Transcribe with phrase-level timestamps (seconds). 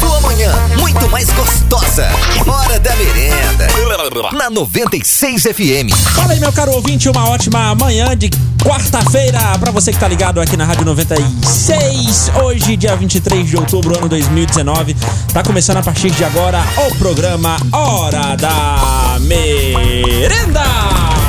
[0.00, 2.08] Sua manhã, muito mais gostosa.
[2.46, 3.68] Hora da merenda.
[4.32, 5.94] Na 96 FM.
[6.14, 8.28] Fala aí, meu caro ouvinte, uma ótima manhã de
[8.60, 12.32] quarta-feira pra você que tá ligado aqui na Rádio 96.
[12.42, 14.96] Hoje, dia 23 de outubro, ano 2019.
[15.32, 21.21] Tá começando a partir de agora o programa Hora da Merenda.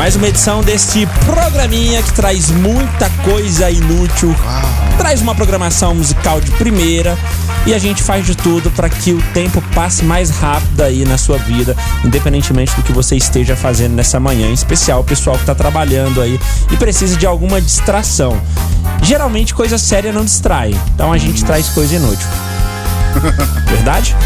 [0.00, 4.34] Mais uma edição deste programinha que traz muita coisa inútil.
[4.96, 7.18] Traz uma programação musical de primeira
[7.66, 11.18] e a gente faz de tudo para que o tempo passe mais rápido aí na
[11.18, 15.44] sua vida, independentemente do que você esteja fazendo nessa manhã, em especial o pessoal que
[15.44, 16.40] tá trabalhando aí
[16.72, 18.40] e precisa de alguma distração.
[19.02, 22.26] Geralmente coisa séria não distrai, então a gente traz coisa inútil.
[23.66, 24.16] Verdade?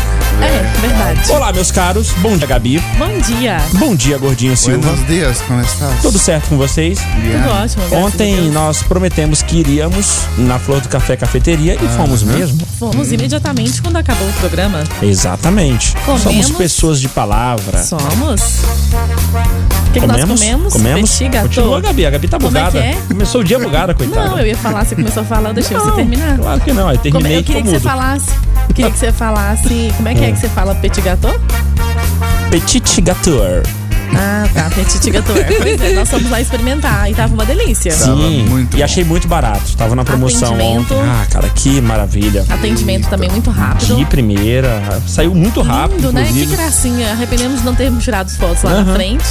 [0.43, 1.30] É, verdade.
[1.30, 2.10] Olá, meus caros.
[2.18, 2.82] Bom dia, Gabi.
[2.99, 3.59] Bom dia.
[3.74, 4.79] Bom dia, Gordinho Silva.
[4.88, 6.02] Buenos dias, como estás?
[6.02, 6.99] Tudo certo com vocês?
[6.99, 7.52] Tudo ótimo.
[7.54, 8.52] graças a Ontem Deus.
[8.52, 12.66] nós prometemos que iríamos na Flor do Café Cafeteria e fomos mesmo.
[12.79, 14.82] Fomos imediatamente quando acabou o programa.
[15.01, 15.95] Exatamente.
[16.04, 16.23] Comemos.
[16.23, 17.82] Somos pessoas de palavra.
[17.85, 18.41] Somos.
[19.88, 20.73] O que, que nós comemos?
[20.73, 21.19] Comemos.
[21.19, 21.38] Petit.
[21.43, 22.07] Continua, Gabi.
[22.07, 22.73] A Gabi tá Como é bugada.
[22.73, 22.98] que é?
[23.07, 24.30] Começou o dia bugada, coitada.
[24.30, 26.37] Não, eu ia falar, você começou a falar, eu deixei você terminar.
[26.38, 26.91] Claro que não.
[26.91, 27.82] Eu Como- terminei eu queria que você mudo.
[27.85, 28.30] falasse.
[28.74, 29.92] Eu queria que você falasse.
[29.96, 31.32] Como é que é que você fala petit gâteau?
[32.50, 33.62] Petit gâteau.
[34.16, 35.34] Ah, tá, petit gâteau.
[35.64, 37.92] Pois é, nós fomos lá experimentar e tava uma delícia.
[37.95, 38.45] Tava Sim.
[38.48, 38.84] muito e bom.
[38.84, 39.76] achei muito barato.
[39.76, 40.96] Tava na promoção ontem.
[41.01, 42.45] Ah, cara, que maravilha.
[42.48, 43.96] Atendimento também muito rápido.
[43.96, 44.82] De primeira.
[45.06, 46.23] Saiu muito rápido, Lindo, né?
[46.24, 46.56] Que inclusive.
[46.56, 47.10] gracinha.
[47.12, 48.95] Arrependemos de não termos tirado fotos lá na Aham.
[48.95, 49.24] frente.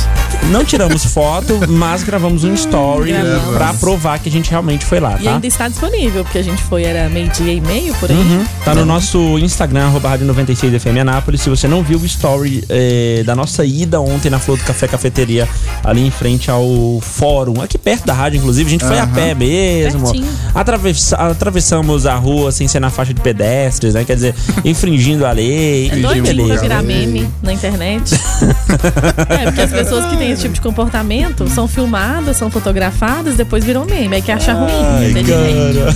[0.50, 3.56] Não tiramos foto, mas gravamos um story gravamos.
[3.58, 5.34] pra provar que a gente realmente foi lá, E tá?
[5.34, 8.18] ainda está disponível, porque a gente foi, era meio-dia e meio por aí.
[8.18, 8.46] Uhum.
[8.66, 11.42] Tá no nosso Instagram, arroba Rádio 96FM Anápolis.
[11.42, 14.88] Se você não viu o story eh, da nossa ida ontem na Flor do Café
[15.08, 15.50] Cafeteria,
[15.84, 16.64] ali em frente ao
[17.02, 20.14] fórum, aqui perto da rádio, inclusive, a gente foi a pé mesmo.
[20.56, 24.06] Atravessa- atravessamos a rua sem ser na faixa de pedestres, né?
[24.06, 25.90] Quer dizer, infringindo a lei.
[25.92, 28.16] É doido pra virar meme na internet.
[29.28, 33.66] é, porque as pessoas que têm esse tipo de comportamento são filmadas, são fotografadas, depois
[33.66, 34.16] viram meme.
[34.16, 34.72] Aí que acha ruim.
[34.72, 35.94] Ai, cara.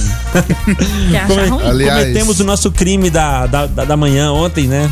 [1.09, 1.67] Que acha Come- ruim.
[1.69, 4.89] Aliás- Cometemos o nosso crime da, da, da- da manhã ontem, né?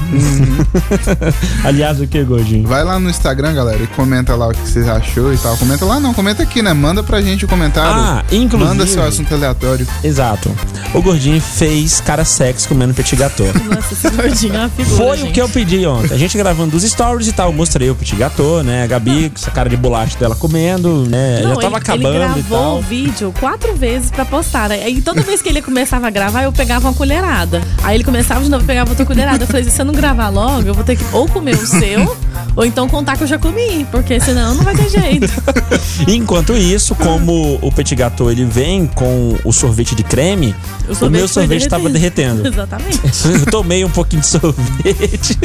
[1.63, 2.67] Aliás, o que, Gordinho?
[2.67, 5.57] Vai lá no Instagram, galera, e comenta lá o que você achou e tal.
[5.57, 6.71] Comenta lá, não, comenta aqui, né?
[6.73, 7.91] Manda pra gente o comentário.
[7.91, 9.85] Ah, inclusive- Manda seu assunto aleatório.
[10.03, 10.55] Exato.
[10.93, 13.47] O Gordinho fez cara sexy comendo petit gâteau.
[13.69, 14.95] Nossa, esse gordinho é uma figura.
[14.97, 15.31] Foi o gente.
[15.33, 16.13] que eu pedi ontem.
[16.13, 18.83] A gente gravando os stories e tal, eu mostrei o petit gâteau, né?
[18.83, 21.41] A Gabi, com essa cara de bolacha dela comendo, né?
[21.41, 22.77] Não, Já tava ele, acabando ele e gravou tal.
[22.77, 24.69] o vídeo quatro vezes pra postar.
[24.69, 24.83] né?
[24.83, 27.61] Aí toda vez que ele começava a gravar, eu pegava uma colherada.
[27.83, 29.43] Aí ele começava de novo e pegava outra colherada.
[29.43, 32.15] Eu falei, se você não gravar logo, eu vou ter que ou comer o seu,
[32.55, 33.85] ou então contar que eu já comi.
[33.95, 35.31] Porque senão não vai ter jeito.
[36.05, 40.53] Enquanto isso, como o petit gâteau ele vem com o sorvete de creme,
[41.01, 42.45] o, meu foi sorvete tava derretendo.
[42.45, 42.99] Exatamente.
[43.23, 45.39] Eu tomei um pouquinho de sorvete.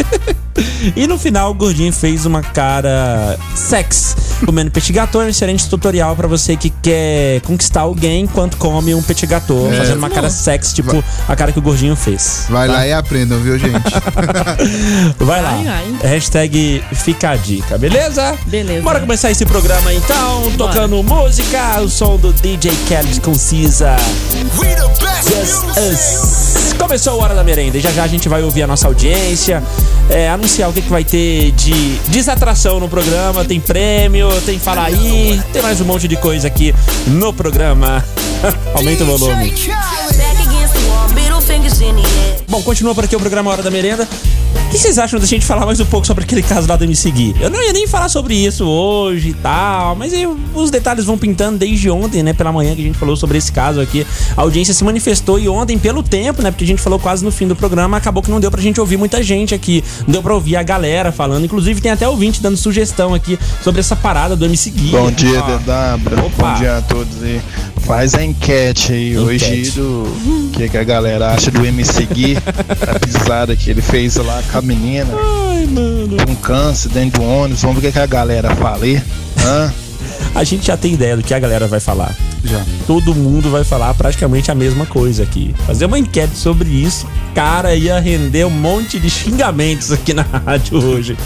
[0.97, 4.17] e no final, o gordinho fez uma cara sex.
[4.45, 8.95] Comendo petit gâteau é um excelente tutorial pra você que quer conquistar alguém enquanto come
[8.97, 9.71] um petit gâteau.
[9.77, 12.47] Fazendo uma cara sex, tipo a cara que o gordinho fez.
[12.49, 13.93] Vai lá e aprendam, viu, gente?
[15.21, 15.51] Vai lá.
[15.51, 15.97] Ai, ai.
[16.03, 18.37] Hashtag fica a dica, beleza?
[18.47, 18.83] Beleza.
[18.83, 23.97] Bora começar esse programa então, tocando música, o som do DJ Kelly Concisa.
[24.59, 25.65] We the best Just.
[25.79, 26.75] Us.
[26.79, 29.63] Começou a hora da merenda e já já a gente vai ouvir a nossa audiência,
[30.09, 31.73] é, anunciar o que, que vai ter de
[32.09, 33.45] desatração no programa.
[33.45, 36.75] Tem prêmio, tem fala aí, tem mais um monte de coisa aqui
[37.07, 38.05] no programa.
[38.75, 39.55] Aumenta o volume.
[42.49, 44.07] Bom, continua por aqui o programa Hora da Merenda.
[44.67, 46.85] O que vocês acham da gente falar mais um pouco sobre aquele caso lá do
[46.85, 47.35] MC Gui?
[47.41, 51.19] Eu não ia nem falar sobre isso hoje e tal, mas aí os detalhes vão
[51.19, 52.33] pintando desde ontem, né?
[52.33, 54.07] Pela manhã que a gente falou sobre esse caso aqui.
[54.37, 56.53] A audiência se manifestou e ontem, pelo tempo, né?
[56.53, 58.81] Porque a gente falou quase no fim do programa, acabou que não deu pra gente
[58.81, 59.83] ouvir muita gente aqui.
[60.07, 61.45] Não deu pra ouvir a galera falando.
[61.45, 64.91] Inclusive, tem até ouvinte dando sugestão aqui sobre essa parada do MC Gui.
[64.91, 66.31] Bom dia, Ó, DW.
[66.39, 67.41] Bom dia a todos aí.
[67.91, 69.71] Faz a enquete aí hoje Enquete.
[69.73, 74.41] do que, que a galera acha do MC Gui, a pisada que ele fez lá
[74.53, 76.17] com a menina, Ai, mano.
[76.25, 77.63] com câncer dentro do ônibus.
[77.63, 79.03] Vamos ver o que, que a galera fala aí.
[79.45, 79.75] Hã?
[80.37, 82.15] A gente já tem ideia do que a galera vai falar.
[82.45, 82.65] Já.
[82.87, 85.53] todo mundo vai falar praticamente a mesma coisa aqui.
[85.67, 90.79] Fazer uma enquete sobre isso cara ia render um monte de xingamentos aqui na rádio
[90.79, 91.17] hoje.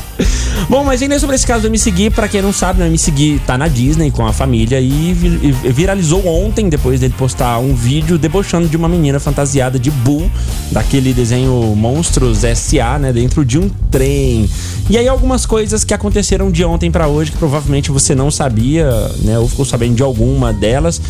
[0.68, 2.88] Bom, mas ainda sobre esse caso do MC Gui, pra quem não sabe, né, o
[2.88, 7.58] MC Gui tá na Disney com a família e vi- viralizou ontem, depois dele postar
[7.58, 10.30] um vídeo debochando de uma menina fantasiada de Boo,
[10.70, 14.48] daquele desenho Monstros S.A., né, dentro de um trem.
[14.88, 18.90] E aí algumas coisas que aconteceram de ontem pra hoje, que provavelmente você não sabia,
[19.22, 21.00] né, ou ficou sabendo de alguma delas.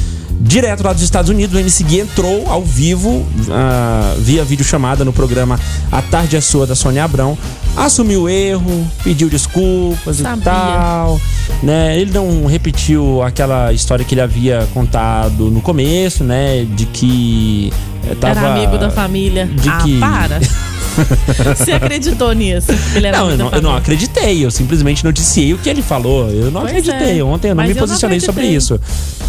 [0.44, 5.58] Direto lá dos Estados Unidos, o Gui entrou ao vivo, ah, via videochamada no programa
[5.90, 7.36] A Tarde é Sua, da Sônia Abrão,
[7.74, 10.44] assumiu o erro, pediu desculpas e Sabia.
[10.44, 11.18] tal,
[11.62, 11.98] né?
[11.98, 16.66] Ele não repetiu aquela história que ele havia contado no começo, né?
[16.68, 17.72] De que
[18.06, 18.38] eh, tava...
[18.38, 19.46] Era amigo da família.
[19.46, 20.40] de ah, que- para.
[21.56, 22.66] Você acreditou nisso?
[22.92, 25.82] que Ele era Não, eu não, eu não acreditei, eu simplesmente noticiei o que ele
[25.82, 26.28] falou.
[26.30, 27.20] Eu não Pois acreditei.
[27.20, 27.24] é.
[27.24, 28.56] Ontem eu não Mas me eu não posicionei sobre acreditei.
[28.56, 28.80] isso,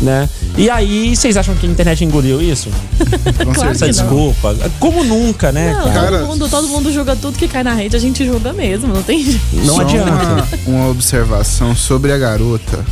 [0.02, 0.30] né?
[0.58, 2.70] E aí, vocês acham que a internet engoliu isso?
[3.46, 3.92] Com Claro Essa não.
[3.92, 4.56] desculpa.
[4.80, 6.20] Como nunca, né, Não, cara?
[6.20, 9.04] Todo, mundo, todo mundo julga tudo que cai na rede, a gente julga mesmo, não
[9.04, 9.40] tem jeito.
[9.54, 10.12] Não Só adianta.
[10.66, 12.86] Uma, uma observação sobre a garota.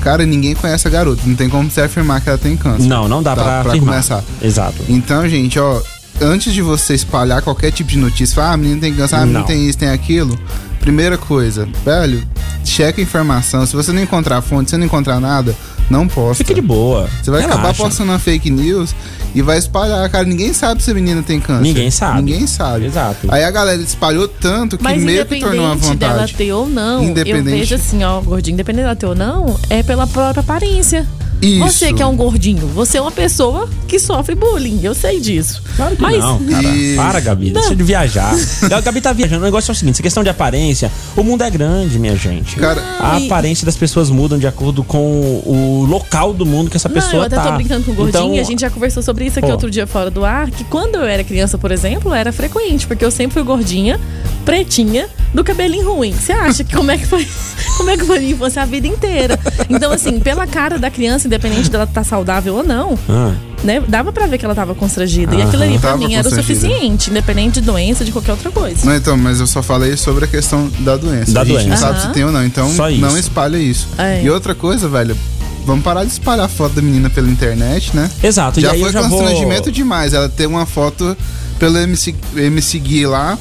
[0.00, 1.22] Cara, ninguém conhece a garota.
[1.26, 2.86] Não tem como você afirmar que ela tem câncer.
[2.86, 3.94] Não, não dá, Dá pra, pra afirmar.
[3.94, 4.24] começar.
[4.40, 4.76] Exato.
[4.88, 5.80] Então, gente, ó,
[6.20, 9.22] antes de você espalhar qualquer tipo de notícia, falar, ah, a menina tem câncer, ah,
[9.22, 10.38] a menina tem isso, tem aquilo.
[10.80, 12.22] Primeira coisa, velho,
[12.64, 13.66] checa a informação.
[13.66, 15.54] Se você não encontrar fonte, se você não encontrar nada,
[15.90, 16.36] não posta.
[16.44, 17.08] Fica de boa.
[17.22, 17.82] Você vai acabar Relaxa.
[17.82, 18.94] postando uma fake news
[19.34, 20.24] e vai espalhar, cara.
[20.24, 21.62] Ninguém sabe se a menina tem câncer.
[21.62, 22.22] Ninguém sabe.
[22.22, 22.86] Ninguém sabe.
[22.86, 23.26] Exato.
[23.30, 26.34] Aí a galera espalhou tanto que Mas meio que tornou uma independente dela vontade.
[26.34, 27.58] ter ou não, eu Independente.
[27.58, 31.06] vejo assim, ó, gordinho, independente dela ter ou não, é pela própria aparência.
[31.40, 31.58] Isso.
[31.64, 35.62] Você que é um gordinho, você é uma pessoa que sofre bullying, eu sei disso.
[35.76, 36.62] Claro que Mas não, cara.
[36.66, 37.50] E- Para, Gabi.
[37.50, 38.34] Deixa de viajar.
[38.72, 39.42] A Gabi tá viajando.
[39.42, 42.56] O negócio é o seguinte: essa questão de aparência, o mundo é grande, minha gente.
[42.56, 44.98] Cara- a e- aparência das pessoas mudam de acordo com
[45.46, 47.42] o local do mundo que essa Não, pessoa eu até tá.
[47.50, 49.86] tô brincando com o gordinho Então, a gente já conversou sobre isso aqui outro dia
[49.86, 53.34] fora do ar, que quando eu era criança, por exemplo, era frequente, porque eu sempre
[53.34, 54.00] fui gordinha,
[54.44, 56.12] pretinha, do cabelinho ruim.
[56.12, 57.26] Você acha que como é que foi?
[57.78, 59.38] Como é que foi minha infância a vida inteira?
[59.70, 63.32] Então, assim, pela cara da criança, independente dela estar saudável ou não, Ah,
[63.62, 63.80] né?
[63.86, 65.34] Dava pra ver que ela tava constrangida.
[65.34, 68.50] E aquilo ali pra Tava mim era o suficiente, independente de doença, de qualquer outra
[68.50, 68.84] coisa.
[68.84, 71.32] Não, então, mas eu só falei sobre a questão da doença.
[71.32, 71.82] Da a gente não doença.
[71.82, 72.12] sabe se Aham.
[72.14, 72.44] tem ou não.
[72.44, 73.88] Então, não espalha isso.
[73.96, 74.22] É.
[74.22, 75.16] E outra coisa, velho,
[75.64, 78.10] vamos parar de espalhar foto da menina pela internet, né?
[78.22, 80.12] Exato, e já aí foi eu já vou- constrangimento demais.
[80.14, 81.16] Ela ter uma foto
[81.58, 83.36] pelo MC, MC Gui lá,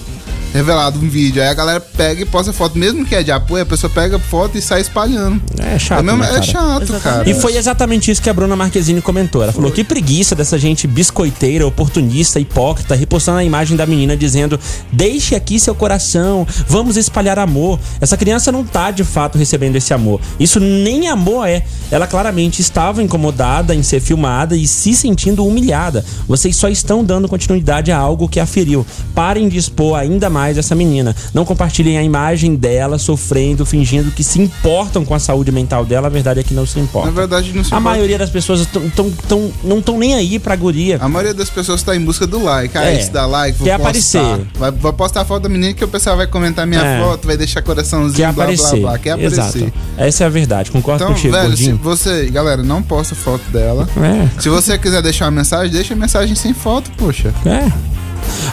[0.54, 1.42] revelado um vídeo.
[1.42, 4.18] Aí a galera pega e posta foto, mesmo que é de apoio, a pessoa pega
[4.20, 5.42] foto e sai espalhando.
[5.60, 6.44] É chato, é, mesmo- né, é cara?
[6.44, 7.04] chato, Exatamente.
[7.04, 7.30] cara.
[7.30, 9.44] E foi exatamente isso que a Bruna Marquezine comentou.
[9.44, 14.60] Ela falou que preguiça dessa gente biscoiteira, oportunista, hipócrita, repostando a imagem da menina dizendo:
[14.92, 17.80] Deixe aqui seu coração, vamos espalhar amor.
[18.02, 20.20] Essa criança não tá de fato recebendo esse amor.
[20.40, 21.64] Isso nem amor é.
[21.92, 26.04] Ela claramente estava incomodada em ser filmada e se sentindo humilhada.
[26.28, 28.86] Vocês só estão dando continuidade a algo que a feriu.
[29.14, 31.16] Parem de expor ainda mais essa menina.
[31.34, 36.08] Não compartilhem a imagem dela sofrendo, fingindo que se importam com a saúde mental dela.
[36.08, 37.12] A verdade é que não se importam.
[37.12, 37.96] Na verdade, não se A importa.
[37.98, 40.98] maioria das pessoas tão, tão, tão- não estão nem aí pra guria.
[41.02, 42.78] A maioria das pessoas tá em busca do like.
[42.78, 42.96] Ah, É.
[43.00, 44.20] esse dá like, vou Quer postar.
[44.20, 44.48] aparecer.
[44.58, 47.02] Vai, vou postar a foto da menina que o pessoal vai comentar minha É.
[47.02, 48.80] foto, vai deixar coraçãozinho, Quer blá, aparecer.
[48.80, 49.00] blá, blá.
[49.00, 49.64] Quer aparecer.
[49.64, 49.74] Exato.
[49.98, 50.72] Essa é a verdade.
[50.72, 51.78] Concordo Então, contigo, velho, se gordinho.
[51.84, 53.88] você, galera, não posta foto dela.
[53.98, 54.42] É.
[54.42, 57.34] Se você quiser deixar uma mensagem, deixa a mensagem sem foto, poxa.
[57.46, 57.72] É.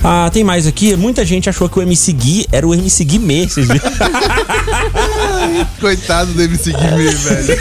[0.02, 0.94] Ah, tem mais aqui.
[0.96, 3.46] Muita gente achou que o MC Gui era o MC Guimê.
[3.48, 3.84] Vocês viram?
[5.80, 7.58] Coitado do MC Guimê, velho.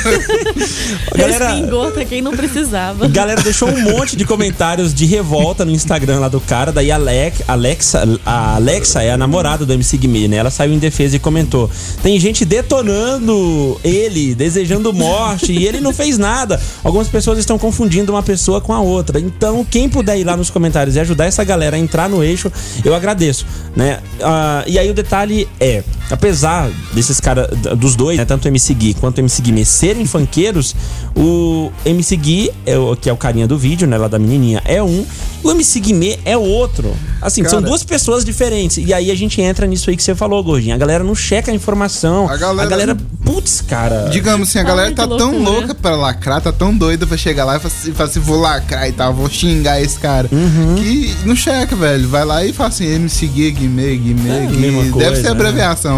[1.15, 3.07] Galera, Respingou até quem não precisava.
[3.07, 6.71] galera deixou um monte de comentários de revolta no Instagram lá do cara.
[6.71, 10.38] Daí a Alex, Alexa, a Alexa é a namorada do MC Guimê, né?
[10.38, 11.69] Ela saiu em defesa e comentou:
[12.02, 16.59] tem gente detonando ele, desejando morte, e ele não fez nada.
[16.83, 19.19] Algumas pessoas estão confundindo uma pessoa com a outra.
[19.19, 22.52] Então, quem puder ir lá nos comentários e ajudar essa galera a entrar no eixo,
[22.83, 23.45] eu agradeço,
[23.76, 24.00] né?
[24.22, 25.83] Ah, e aí o detalhe é,
[26.14, 30.06] apesar desses caras, dos dois, né, tanto o MC Gui quanto o MC Guimê serem
[30.06, 30.76] funkeiros,
[31.16, 34.62] o MC Gui, é o, que é o carinha do vídeo, né, lá da menininha,
[34.66, 35.06] é um,
[35.44, 36.96] o MC Guimê é outro.
[37.22, 37.66] Assim, são Cara.
[37.68, 38.78] duas pessoas diferentes.
[38.78, 40.74] E aí a gente entra nisso aí que você falou, Gordinho.
[40.76, 42.30] A galera não checa a informação.
[42.30, 44.10] A galera- A galera putz, cara.
[44.10, 47.46] Digamos assim, a galera Ai, tá tão louca pra lacrar, tá tão doida pra chegar
[47.46, 50.30] lá e falar assim, falar assim, vou lacrar e tal, vou xingar esse cara.
[50.32, 50.76] Uhum.
[50.76, 52.08] Que não checa, velho.
[52.10, 54.58] Vai lá e fala assim, MC Gui, Guimê, Guimê, É, Gui.
[54.62, 55.36] Deve coisa, ser né?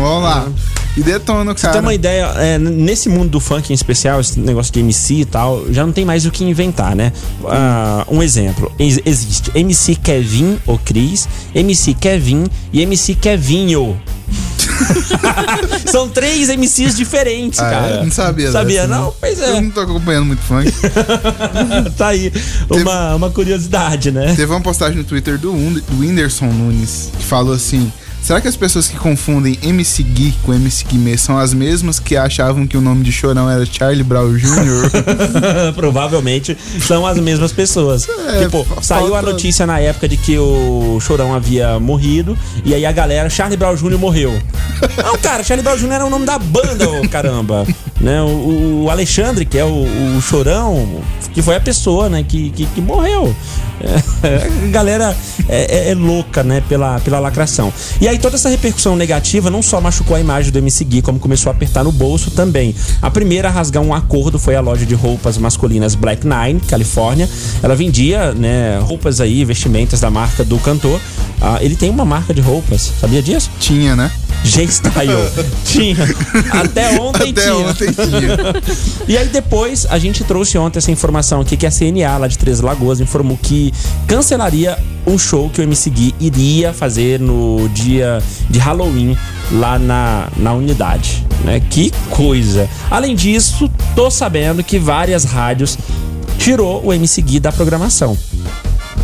[0.05, 0.47] Vamos lá.
[0.97, 1.73] E detona cara.
[1.73, 5.25] ter uma ideia, é, nesse mundo do funk em especial, esse negócio de MC e
[5.25, 7.11] tal, já não tem mais o que inventar, né?
[7.49, 13.99] Ah, um exemplo: ex- existe MC Kevin ou Cris, MC Kevin e MC Kevinho.
[15.85, 17.87] São três MCs diferentes, Ah, cara.
[17.87, 18.03] é?
[18.03, 19.13] Não sabia Sabia, dessa, não?
[19.19, 19.61] Pois Eu é.
[19.61, 20.71] não tô acompanhando muito funk.
[21.97, 22.31] tá aí.
[22.69, 24.33] Uma, uma curiosidade, né?
[24.35, 27.91] Teve uma postagem no Twitter do, do Whindersson Nunes que falou assim:
[28.25, 32.17] Será que as pessoas que confundem MC Gui com MC Guimê são as mesmas que
[32.17, 34.89] achavam que o nome de Chorão era Charlie Brown Jr.?
[35.77, 38.09] Provavelmente são as mesmas pessoas.
[38.29, 42.35] É, tipo, saiu a notícia na época de que o Chorão havia morrido.
[42.65, 43.99] E aí a galera, Charlie Brown Jr.
[43.99, 44.31] morreu.
[44.97, 45.91] Não, cara, Charlie Brown Jr.
[45.91, 47.63] era o nome da banda, caramba.
[48.01, 48.23] Né?
[48.23, 49.85] O, o Alexandre, que é o,
[50.17, 50.99] o Chorão,
[51.31, 53.35] que foi a pessoa, né, que, que, que morreu.
[53.81, 55.15] É, a galera
[55.49, 57.71] é, é- é louca, né, pela, pela lacração.
[57.99, 61.19] E aí toda essa repercussão negativa não só machucou a imagem do MC Gui, como
[61.19, 62.73] começou a apertar no bolso também.
[63.01, 67.29] A primeira a rasgar um acordo foi a loja de roupas masculinas Black Nine, Califórnia.
[67.61, 70.99] Ela vendia, né, roupas aí, vestimentas da marca do cantor.
[71.41, 73.49] Ah, ele tem uma marca de roupas, sabia disso?
[73.59, 74.09] Tinha, né?
[74.43, 75.11] G-Style.
[75.65, 75.97] tinha.
[76.51, 77.55] Até ontem Até tinha.
[77.67, 79.05] ontem tinha.
[79.07, 82.37] E aí depois a gente trouxe ontem essa informação aqui que a CNA lá de
[82.37, 83.64] Três Lagoas informou que
[84.07, 89.17] cancelaria um show que o MC Gui iria fazer no dia de Halloween
[89.51, 91.61] lá na, na unidade, né?
[91.69, 92.67] Que coisa.
[92.89, 95.77] Além disso, tô sabendo que várias rádios
[96.37, 98.17] tirou o MC Gui da programação.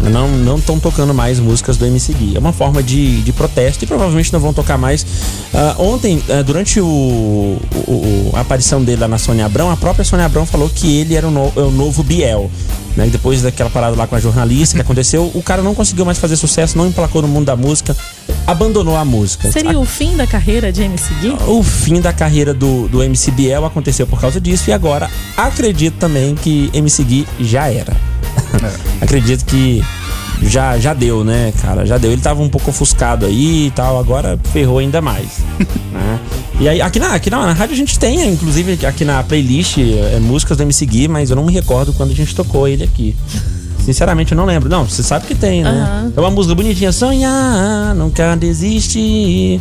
[0.09, 2.35] Não não estão tocando mais músicas do MC Gui.
[2.35, 5.05] É uma forma de, de protesto e provavelmente não vão tocar mais.
[5.53, 6.85] Ah, ontem, ah, durante o,
[7.87, 11.15] o- a aparição dele lá na Sônia Abrão, a própria Sônia Abrão falou que ele
[11.15, 12.49] era o, no- é o novo Biel.
[12.95, 13.07] Né?
[13.07, 16.35] Depois daquela parada lá com a jornalista que aconteceu, o cara não conseguiu mais fazer
[16.35, 17.95] sucesso, não emplacou no mundo da música,
[18.45, 19.49] abandonou a música.
[19.51, 21.37] Seria o fim da carreira de MC Gui?
[21.47, 25.95] O fim da carreira do, do MC Biel aconteceu por causa disso e agora acredito
[25.99, 27.95] também que MC Gui já era.
[29.01, 29.83] acredito que
[30.41, 31.85] já, já deu, né, cara?
[31.85, 32.11] Já deu.
[32.11, 35.39] Ele tava um pouco ofuscado aí e tal, agora ferrou ainda mais.
[35.91, 36.19] né?
[36.59, 39.77] E aí, aqui na, aqui na, na rádio a gente tem, inclusive aqui na playlist,
[39.77, 42.83] é, músicas do MC Gui, mas eu não me recordo quando a gente tocou ele
[42.83, 43.15] aqui.
[43.83, 44.69] Sinceramente, eu não lembro.
[44.69, 45.69] Não, você sabe que tem, né?
[45.69, 46.13] Aham.
[46.15, 46.91] É uma música bonitinha.
[46.91, 49.59] Sonhar, nunca desistir.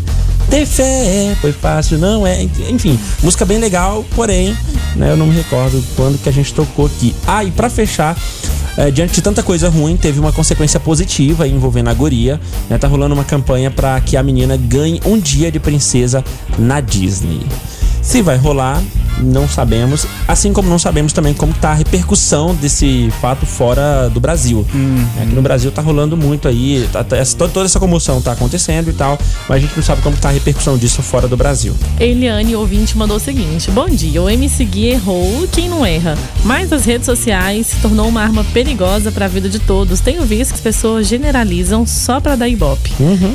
[0.49, 2.43] Ter fé, foi fácil, não é?
[2.43, 4.57] Enfim, música bem legal, porém,
[4.97, 7.15] né, eu não me recordo quando que a gente tocou aqui.
[7.25, 8.19] Ah, e pra fechar,
[8.77, 12.41] é, diante de tanta coisa ruim, teve uma consequência positiva envolvendo a guria.
[12.69, 16.25] Né, tá rolando uma campanha pra que a menina ganhe um dia de princesa
[16.59, 17.47] na Disney.
[18.03, 18.83] Se vai rolar,
[19.23, 20.07] não sabemos.
[20.27, 24.67] Assim como não sabemos também como tá a repercussão desse fato fora do Brasil.
[25.23, 28.91] Aqui no Brasil tá rolando muito aí, tá- tá- essa- toda essa comoção tá acontecendo
[28.91, 31.75] e tal, mas a gente não sabe como tá a repercussão disso fora do Brasil.
[31.99, 36.17] Eliane, ouvinte, mandou o seguinte: Bom dia, o MC Gui errou, quem não erra?
[36.45, 40.01] Mas as redes sociais se tornou uma arma perigosa para a vida de todos.
[40.01, 42.91] Tenho visto que as pessoas generalizam só pra dar ibope.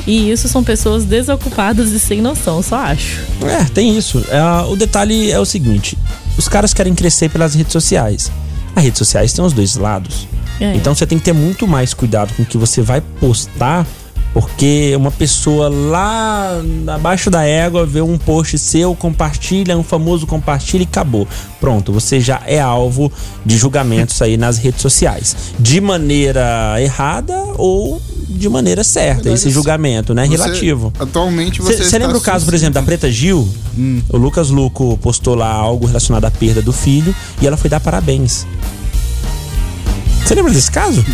[0.07, 3.21] E isso são pessoas desocupadas e sem noção, só acho.
[3.43, 4.23] É, tem isso.
[4.29, 5.74] É, o detalhe é o seguinte:
[6.37, 8.31] os caras querem crescer pelas redes sociais.
[8.75, 10.27] As redes sociais têm os dois lados.
[10.59, 10.75] É.
[10.75, 13.85] Então você tem que ter muito mais cuidado com o que você vai postar,
[14.33, 16.61] porque uma pessoa lá
[16.93, 21.27] abaixo da égua vê um post seu, compartilha, um famoso compartilha e acabou.
[21.59, 23.11] Pronto, você já é alvo
[23.45, 25.35] de julgamentos aí nas redes sociais.
[25.57, 29.23] De maneira errada ou de maneira certa.
[29.23, 30.25] Verdade, Esse julgamento, né?
[30.25, 30.93] Você- Relativo.
[30.99, 31.83] Atualmente você.
[31.83, 33.47] Você lembra o caso, por exemplo, da Preta Gil?
[34.09, 37.79] O Lucas Luco postou lá algo relacionado à perda do filho e ela foi dar
[37.79, 38.45] parabéns.
[40.25, 41.03] Você lembra desse caso?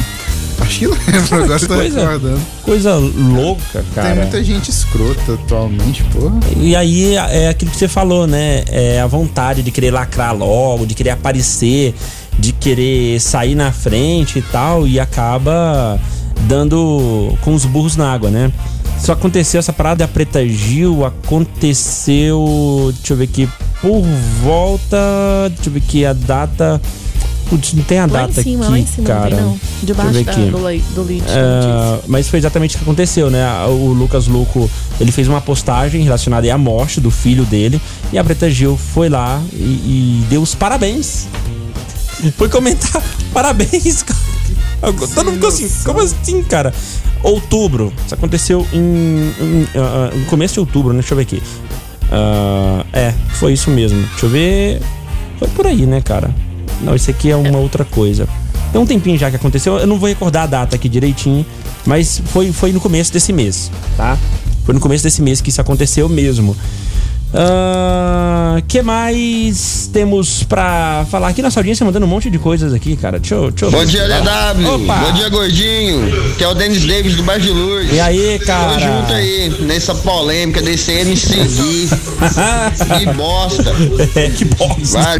[0.61, 1.99] Acho que lembro, agora que tô coisa.
[2.01, 2.41] recordando.
[2.63, 4.15] Coisa louca, Tem cara.
[4.15, 6.39] muita gente escrota atualmente, porra.
[6.55, 8.63] E aí é aquilo que você falou, né?
[8.67, 11.95] É a vontade de querer lacrar logo, de querer aparecer,
[12.37, 15.99] de querer sair na frente e tal, e acaba
[16.41, 18.51] dando com os burros na água, né?
[18.97, 23.49] Isso aconteceu, essa parada da Preta Gil aconteceu, deixa eu ver aqui,
[23.81, 24.03] por
[24.43, 24.97] volta,
[25.49, 26.79] deixa eu ver aqui, a data.
[27.49, 29.29] Putz, não tem a Lá data em cima, aqui, lá em cima, cara.
[29.31, 29.59] não tem não.
[29.83, 31.25] Debaixo da, do, do leite.
[31.27, 33.43] É, mas foi exatamente o que aconteceu, né?
[33.65, 34.69] O Lucas Luco,
[34.99, 37.81] ele fez uma postagem relacionada à morte do filho dele
[38.13, 41.27] e a Preta Gil foi lá e, e deu os parabéns.
[42.37, 43.01] Foi comentar
[43.33, 44.05] parabéns.
[44.81, 46.73] Todo mundo ficou assim, como assim, cara?
[47.21, 50.99] Outubro, isso aconteceu em, em, ah, ah, no começo de outubro, né?
[50.99, 51.43] Deixa eu ver aqui.
[52.11, 54.01] Ah, é, foi isso mesmo.
[54.01, 54.81] Deixa eu ver.
[55.37, 56.33] Foi por aí, né, cara?
[56.81, 58.27] Não, isso aqui é uma outra coisa.
[58.71, 61.45] Tem um tempinho já que aconteceu, eu não vou recordar a data aqui direitinho,
[61.85, 64.17] mas foi, foi no começo desse mês, tá?
[64.63, 66.55] Foi no começo desse mês que isso aconteceu mesmo.
[68.51, 71.41] Ah, que mais temos pra falar aqui?
[71.41, 73.17] Nossa audiência mandando um monte de coisas aqui, cara.
[73.17, 73.49] Deixa eu.
[73.49, 74.75] Deixa eu Bom dia, DW.
[74.75, 74.95] Opa!
[74.95, 76.35] Bom dia, gordinho.
[76.37, 77.93] Que é o Denis Davis do Bairro de Luz.
[77.93, 78.73] E aí, cara?
[78.73, 81.87] Tamo junto aí, nessa polêmica desse MCG.
[82.99, 83.71] que bosta.
[84.15, 84.99] É, que bosta.
[84.99, 85.19] Vai.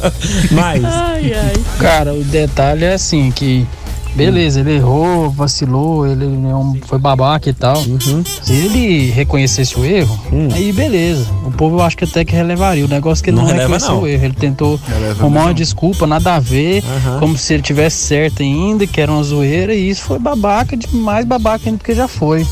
[0.50, 0.84] Mas.
[0.84, 1.52] Ai, ai.
[1.78, 3.66] Cara, o detalhe é assim que.
[4.14, 7.78] Beleza, ele errou, vacilou, ele é um- foi babaca e tal.
[7.78, 8.22] Uhum.
[8.42, 10.18] Se ele reconhecesse o erro,
[10.54, 11.26] aí beleza.
[11.46, 12.84] O povo eu acho que até que relevaria.
[12.84, 13.42] O negócio é que ele Hum.
[13.42, 14.02] Não não, reconheceu não.
[14.02, 14.24] o erro.
[14.24, 14.78] Ele tentou
[15.18, 17.20] arrumar uma desculpa, nada a ver, Aham.
[17.20, 20.94] como se ele tivesse certo ainda, que era uma zoeira, e isso foi babaca, de
[20.94, 22.46] mais babaca ainda do que já foi.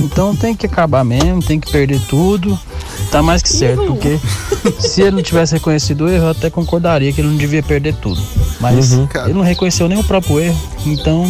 [0.00, 2.58] Então tem que acabar mesmo, tem que perder tudo.
[3.10, 3.96] Tá mais que certo, Uhul.
[3.96, 4.18] porque
[4.80, 7.94] se ele não tivesse reconhecido o erro, eu até concordaria que ele não devia perder
[7.96, 8.20] tudo.
[8.60, 9.08] Mas Uhum.
[9.24, 11.24] Ele não reconheceu nem o próprio erro, então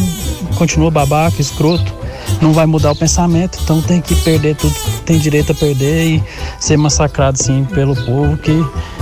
[0.56, 1.92] continua babaca, escroto.
[2.40, 6.24] Não vai mudar o pensamento, então tem que perder tudo, tem direito a perder e
[6.60, 8.52] ser massacrado sim pelo povo, que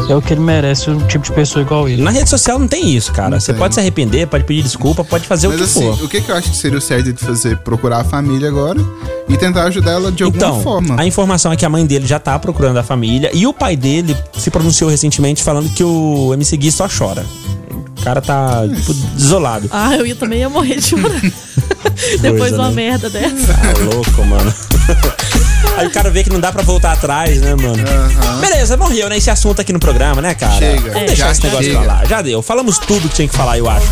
[0.08, 2.02] é o que ele merece, um tipo de pessoa igual ele.
[2.02, 3.30] Na rede social não tem isso, cara.
[3.30, 3.58] Não Você tem.
[3.58, 6.04] pode se arrepender, pode pedir desculpa, pode fazer Mas o que assim, for.
[6.04, 7.56] o que, que eu acho que seria o certo de fazer?
[7.58, 8.80] Procurar a família agora
[9.28, 11.00] e tentar ajudar ela de alguma Então, forma.
[11.00, 13.76] a informação é que a mãe dele já tá procurando a família e o pai
[13.76, 17.24] dele se pronunciou recentemente falando que o MC Gui só chora.
[18.04, 19.66] O cara tá tipo, desolado.
[19.72, 21.22] Ah, eu ia, também ia morrer de chorar.
[22.20, 22.74] Depois de uma né?
[22.74, 23.54] merda dessa.
[23.54, 24.52] Tá louco, mano.
[25.78, 27.82] Aí o cara vê que não dá pra voltar atrás, né, mano?
[27.82, 28.40] Aham.
[28.42, 29.16] Beleza, morreu, né?
[29.16, 30.52] Esse assunto aqui no programa, né, cara?
[30.52, 30.80] Chega.
[30.82, 31.78] Vamos É, deixar já esse negócio chega.
[31.78, 32.04] pra lá.
[32.04, 32.42] Já deu.
[32.42, 33.88] Falamos tudo que tinha que falar, eu acho.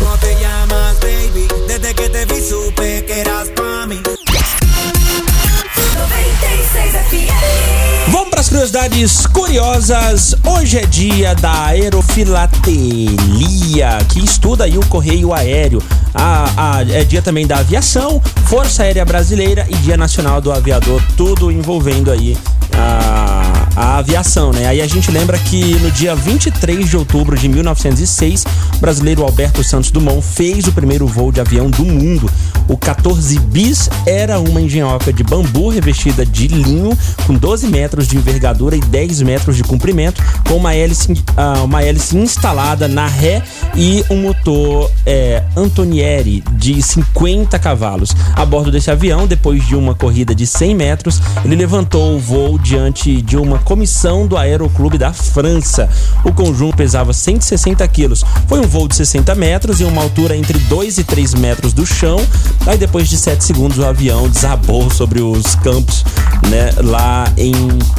[8.57, 10.35] Curiosidades curiosas.
[10.45, 15.81] Hoje é dia da aerofilatelia, que estuda aí o correio aéreo.
[16.13, 21.01] A, a- é dia também da aviação, Força Aérea Brasileira e Dia Nacional do Aviador,
[21.17, 22.37] tudo envolvendo aí
[22.77, 23.42] a,
[23.75, 24.67] a aviação, né?
[24.67, 29.63] Aí a gente lembra que no dia 23 de outubro de 1906, o brasileiro Alberto
[29.63, 32.29] Santos Dumont fez o primeiro voo de avião do mundo.
[32.67, 38.17] O 14 bis era uma engenhoca de bambu revestida de linho com 12 metros de
[38.17, 43.41] envergadura e 10 metros de comprimento, com uma hélice, ah, uma hélice instalada na ré
[43.75, 48.15] e um motor é, Antonieri de 50 cavalos.
[48.35, 52.57] A bordo desse avião, depois de uma corrida de 100 metros, ele levantou o voo
[52.57, 55.89] diante de uma comissão do Aeroclube da França.
[56.23, 58.23] O conjunto pesava 160 quilos.
[58.47, 61.85] Foi um voo de 60 metros e uma altura entre 2 e 3 metros do
[61.85, 62.17] chão.
[62.65, 66.03] Aí depois de 7 segundos o avião desabou sobre os campos,
[66.49, 67.53] né, lá em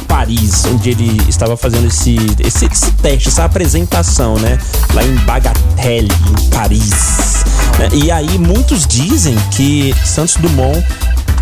[0.07, 4.57] Paris, onde ele estava fazendo esse, esse, esse teste, essa apresentação, né,
[4.93, 7.43] lá em Bagatelle, em Paris.
[7.79, 7.89] né.
[7.93, 10.83] E aí muitos dizem que Santos Dumont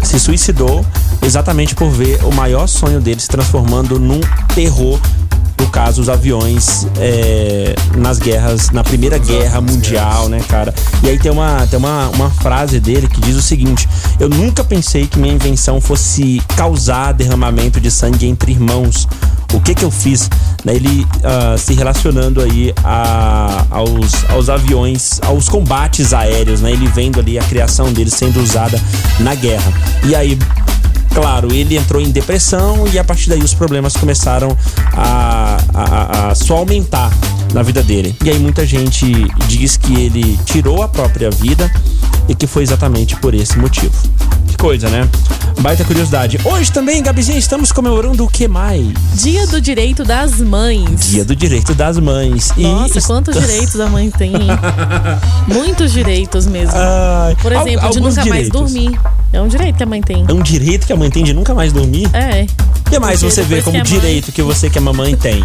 [0.03, 0.85] se suicidou
[1.21, 4.19] exatamente por ver o maior sonho dele se transformando num
[4.53, 4.99] terror
[5.59, 10.73] no caso os aviões é, nas guerras na primeira guerra mundial né cara?
[11.01, 13.87] E aí tem uma tem uma, uma frase dele que diz o seguinte
[14.19, 19.07] eu nunca pensei que minha invenção fosse causar derramamento de sangue entre irmãos.
[19.53, 20.29] O que que eu fiz
[20.63, 26.87] né, ele ah, se relacionando aí a- aos, aos aviões aos combates aéreos né ele
[26.87, 28.79] vendo ali a criação dele sendo usada
[29.19, 29.71] na guerra.
[30.05, 30.37] E aí
[31.13, 34.57] Claro, ele entrou em depressão e a partir daí os problemas começaram
[34.93, 37.11] a, a- a só aumentar
[37.53, 38.15] na vida dele.
[38.23, 39.05] E aí muita gente
[39.47, 41.71] diz que ele tirou a própria vida
[42.27, 43.93] e que foi exatamente por esse motivo.
[44.47, 45.07] Que coisa, né?
[45.59, 46.39] Baita curiosidade.
[46.43, 48.87] Hoje também, Gabizinha, estamos comemorando o que mais?
[49.13, 51.09] Dia do Direito das Mães.
[51.09, 52.51] Dia do Direito das Mães.
[52.57, 54.33] E Nossa, est- quantos direitos a mãe tem?
[55.47, 56.73] Muitos direitos mesmo.
[56.75, 58.59] Ai, Por exemplo, de nunca mais direitos.
[58.73, 58.99] dormir.
[59.33, 60.23] É um direito que a mãe tem.
[60.27, 62.07] É um direito que a mãe tem de nunca mais dormir?
[62.13, 62.43] É.
[62.85, 64.81] O que mais Porque você vê como que é mãe- direito que você que é
[64.81, 65.43] mamãe tem?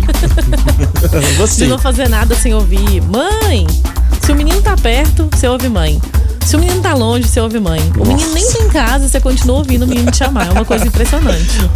[1.38, 1.64] você.
[1.64, 3.01] De não fazer nada sem ouvir.
[3.03, 3.66] Mãe!
[4.22, 6.01] Se o menino tá perto, você ouve mãe.
[6.48, 7.78] Se o menino tá longe, você ouve mãe.
[7.98, 10.46] O menino nem tá em casa, você continua ouvindo o menino te chamar.
[10.46, 11.46] É uma coisa impressionante.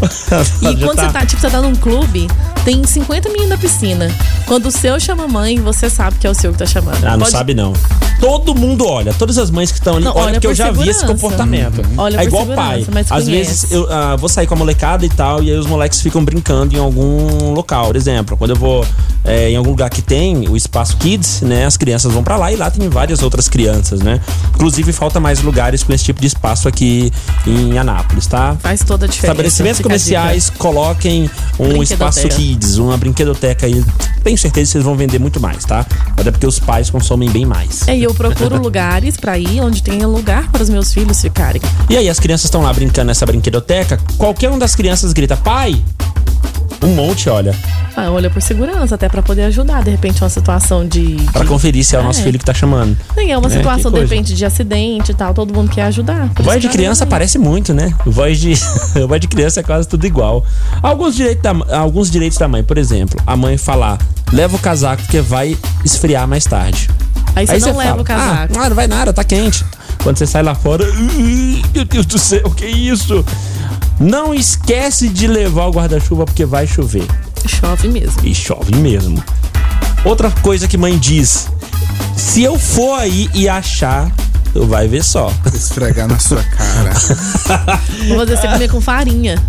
[0.62, 2.26] E quando você tá, tipo, você tá num clube,
[2.64, 4.10] tem 50 meninos na piscina.
[4.46, 7.04] Quando o seu chama mãe, você sabe que é o seu que tá chamando.
[7.04, 7.74] Ah, não Pode- sabe não.
[8.18, 10.70] Todo mundo olha, todas as mães que estão ali Não, olham, olha porque eu já
[10.70, 11.06] vi esse segurança.
[11.06, 11.82] comportamento.
[11.98, 12.86] Olha é igual segurança, pai.
[13.10, 16.00] Às vezes eu ah, vou sair com a molecada e tal, e aí os moleques
[16.00, 17.86] ficam brincando em algum local.
[17.88, 18.86] Por exemplo, quando eu vou
[19.24, 21.66] é, em algum lugar que tem o espaço kids, né?
[21.66, 24.20] As crianças vão pra lá e lá tem várias outras crianças, né?
[24.62, 27.12] Inclusive falta mais lugares com esse tipo de espaço aqui
[27.44, 28.56] em Anápolis, tá?
[28.60, 29.32] Faz toda a diferença.
[29.32, 33.84] Estabelecimentos comerciais coloquem um espaço kids, uma brinquedoteca aí.
[34.22, 35.84] Tenho certeza que vocês vão vender muito mais, tá?
[36.16, 37.88] Até porque os pais consomem bem mais.
[37.88, 41.60] É, e eu procuro lugares pra ir onde tenha lugar para os meus filhos ficarem.
[41.90, 45.82] E aí as crianças estão lá brincando nessa brinquedoteca, qualquer uma das crianças grita, pai!
[46.82, 47.54] Um monte, olha.
[47.96, 51.16] Ah, olha por segurança, até pra poder ajudar, de repente, uma situação de.
[51.32, 52.22] Pra de- conferir se é o nosso É.
[52.24, 52.96] filho que tá chamando.
[53.16, 56.28] Nem é uma É, situação, de repente, de acidente e tal, todo mundo quer ajudar.
[56.40, 57.94] Voz de criança ela- parece muito, né?
[58.04, 58.54] Voz de,
[59.06, 60.44] voz de criança é quase tudo igual.
[60.82, 63.98] Alguns direitos, da, alguns direitos da mãe, por exemplo, a mãe falar,
[64.32, 66.88] leva o casaco porque vai esfriar mais tarde.
[67.36, 68.54] Aí você não leva fala, o casaco.
[68.58, 69.64] Ah, não vai nada, tá quente.
[70.02, 73.24] Quando você sai lá fora, "Ih, meu Deus do céu, que isso?
[74.02, 77.06] Não esquece de levar o guarda-chuva porque vai chover.
[77.46, 78.20] Chove mesmo.
[78.24, 79.22] E chove mesmo.
[80.04, 81.48] Outra coisa que mãe diz:
[82.16, 84.10] se eu for aí e achar,
[84.52, 85.32] tu vai ver só.
[85.54, 86.92] Esfregar na sua cara.
[88.08, 89.40] Vou fazer você comer com farinha.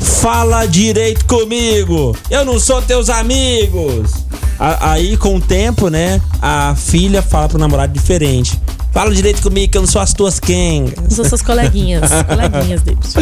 [0.00, 2.16] Fala direito comigo.
[2.30, 4.12] Eu não sou teus amigos.
[4.56, 6.20] Aí, com o tempo, né?
[6.40, 8.56] A filha fala pro namorado diferente.
[8.92, 10.94] Fala direito comigo que eu não sou as tuas quengas.
[11.14, 12.10] São suas coleguinhas.
[12.26, 13.12] coleguinhas deles.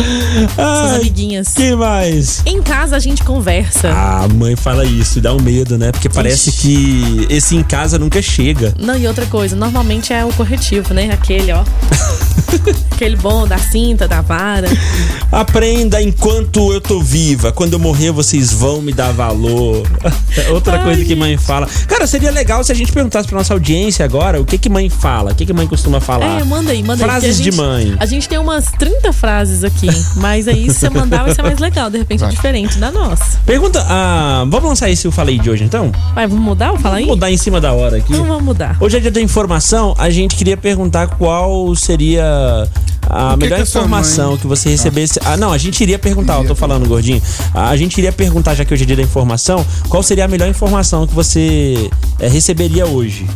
[0.54, 1.48] Suas amiguinhas.
[1.48, 2.42] que mais?
[2.46, 3.90] Em casa a gente conversa.
[3.90, 5.92] A mãe fala isso e dá um medo, né?
[5.92, 8.74] Porque parece que esse em casa nunca chega.
[8.78, 11.10] Não, e outra coisa, normalmente é o corretivo, né?
[11.12, 11.62] Aquele, ó.
[12.92, 14.68] Aquele bom da cinta, da vara.
[15.30, 17.52] Aprenda enquanto eu tô viva.
[17.52, 19.86] Quando eu morrer, vocês vão me dar valor.
[20.50, 21.68] Outra Ai, coisa que mãe fala.
[21.86, 24.88] Cara, seria legal se a gente perguntasse pra nossa audiência agora o que que mãe
[24.88, 26.40] fala, o que que mãe costuma falar.
[26.40, 27.08] É, manda aí, manda aí.
[27.08, 27.96] Frases porque a de mãe.
[27.98, 31.58] A gente tem umas 30 frases aqui, mas aí se você mandar vai ser mais
[31.58, 33.38] legal, de repente é diferente da nossa.
[33.44, 35.90] Pergunta, ah, vamos lançar esse eu falei de hoje então?
[36.14, 37.02] Vai, vamos mudar ou fala aí?
[37.04, 38.12] Vamos mudar em cima da hora aqui.
[38.12, 38.76] Então vamos mudar.
[38.80, 42.24] Hoje é dia da informação, a gente queria perguntar qual seria
[43.10, 45.18] a O que melhor que sua informação mãe- que você recebesse.
[45.24, 47.20] Ah, não, a gente iria perguntar, eu tô falando, gordinho.
[47.54, 50.48] A gente iria perguntar, já que hoje é dia da informação, qual seria a melhor
[50.48, 51.90] informação que você
[52.20, 53.26] eh, receberia hoje?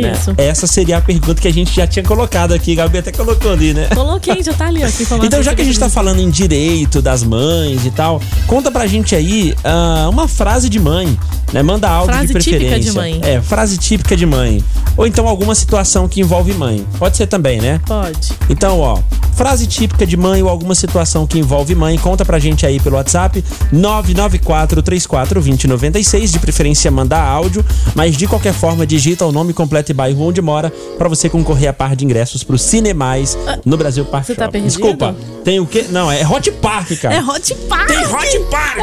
[0.00, 0.12] Né?
[0.12, 0.34] Isso.
[0.36, 3.72] Essa seria a pergunta que a gente já tinha colocado aqui, Gabi até colocou ali,
[3.74, 3.88] né?
[3.94, 4.88] Coloquei, já tá ali, ó.
[5.24, 8.86] Então, já que a gente tá falando em direito das mães e tal, conta pra
[8.86, 11.16] gente aí ah, uma frase de mãe,
[11.52, 11.62] né?
[11.62, 12.90] Manda áudio Frase de típica preferência.
[12.90, 13.20] de mãe.
[13.22, 14.62] É, frase típica de mãe.
[14.96, 16.84] Ou então alguma situação que envolve mãe.
[16.98, 17.80] Pode ser também, né?
[17.86, 18.32] Pode.
[18.50, 18.98] Então, ó,
[19.34, 22.96] frase típica de mãe ou alguma situação que envolve mãe, conta pra gente aí pelo
[22.96, 29.94] WhatsApp 994342096, de preferência mandar áudio, mas de qualquer forma digita o nome completo e
[29.94, 34.26] bairro onde mora pra você concorrer a par de ingressos pro Cinemais no Brasil Park
[34.26, 34.52] Você tá Shopping.
[34.60, 34.70] perdido?
[34.80, 35.86] Desculpa, tem o quê?
[35.90, 37.14] Não, é Hot Park, cara.
[37.16, 37.86] É Hot Park!
[37.88, 38.78] Tem Hot Park!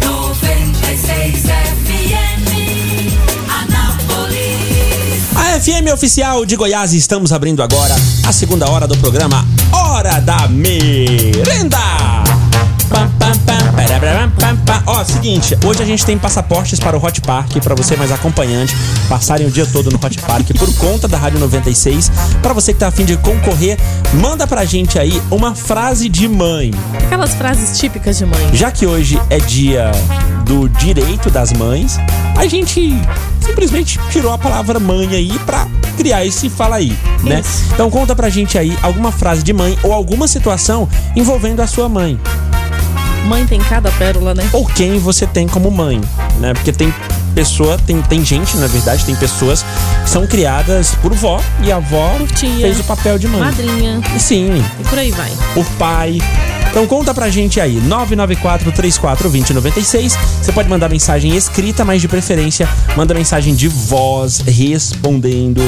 [0.00, 2.48] 96 FM,
[3.48, 5.36] Anápolis.
[5.36, 7.94] A FM oficial de Goiás, estamos abrindo agora
[8.26, 11.78] a segunda hora do programa Hora da Merenda.
[14.86, 18.74] Ó, seguinte, hoje a gente tem passaportes para o Hot Park para você mais acompanhante
[19.08, 22.10] passarem o dia todo no Hot Park por conta da Rádio 96.
[22.42, 23.78] Para você que tá afim de concorrer,
[24.14, 26.72] manda pra gente aí uma frase de mãe.
[27.04, 28.50] Aquelas frases típicas de mãe.
[28.52, 29.92] Já que hoje é dia
[30.44, 31.98] do direito das mães,
[32.36, 32.96] a gente
[33.40, 37.40] simplesmente tirou a palavra mãe aí pra criar esse fala aí, né?
[37.40, 37.64] Isso.
[37.74, 41.88] Então conta pra gente aí alguma frase de mãe ou alguma situação envolvendo a sua
[41.88, 42.18] mãe.
[43.26, 44.48] Mãe tem cada pérola, né?
[44.52, 46.00] Ou quem você tem como mãe,
[46.40, 46.54] né?
[46.54, 46.92] Porque tem
[47.34, 49.64] pessoa, tem, tem gente, na verdade, tem pessoas
[50.02, 53.40] que são criadas por vó e a avó fez o papel de mãe.
[53.40, 54.00] Madrinha.
[54.18, 55.30] Sim, E por aí vai.
[55.54, 56.18] por pai.
[56.70, 60.16] Então conta pra gente aí, 994-34-2096.
[60.42, 65.60] Você pode mandar mensagem escrita, mas de preferência, manda mensagem de voz, respondendo.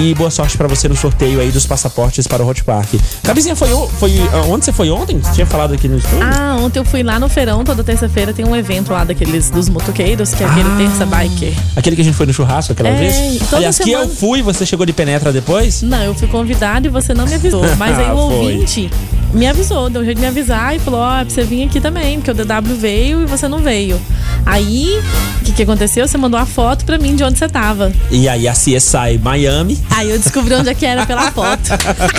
[0.00, 2.94] E boa sorte pra você no sorteio aí dos passaportes para o Hot Park.
[3.22, 5.18] Gabizinha, foi, foi ah, onde você foi ontem?
[5.20, 6.20] Você tinha falado aqui no estúdio?
[6.22, 9.68] Ah, ontem eu fui lá no feirão, toda terça-feira tem um evento lá daqueles dos
[9.68, 10.76] motoqueiros, que é aquele Ah.
[10.78, 11.52] terça biker.
[11.76, 13.52] Aquele que a gente foi no churrasco aquela É, vez?
[13.52, 15.82] Aliás, que semana- eu fui, você chegou de penetra depois?
[15.82, 17.62] Não, eu fui convidada e você não me avisou.
[17.76, 18.36] Mas aí Ah, o foi.
[18.36, 18.90] ouvinte
[19.34, 21.64] me avisou, deu um jeito de me avisar e falou: Ó, é pra você vir
[21.64, 24.00] aqui também, porque o DW veio e você não veio.
[24.44, 25.00] Aí,
[25.40, 26.06] o que, que aconteceu?
[26.06, 27.92] Você mandou a foto pra mim de onde você tava.
[28.10, 29.78] E aí a CSI Miami.
[29.90, 31.70] Aí eu descobri onde é que era pela foto.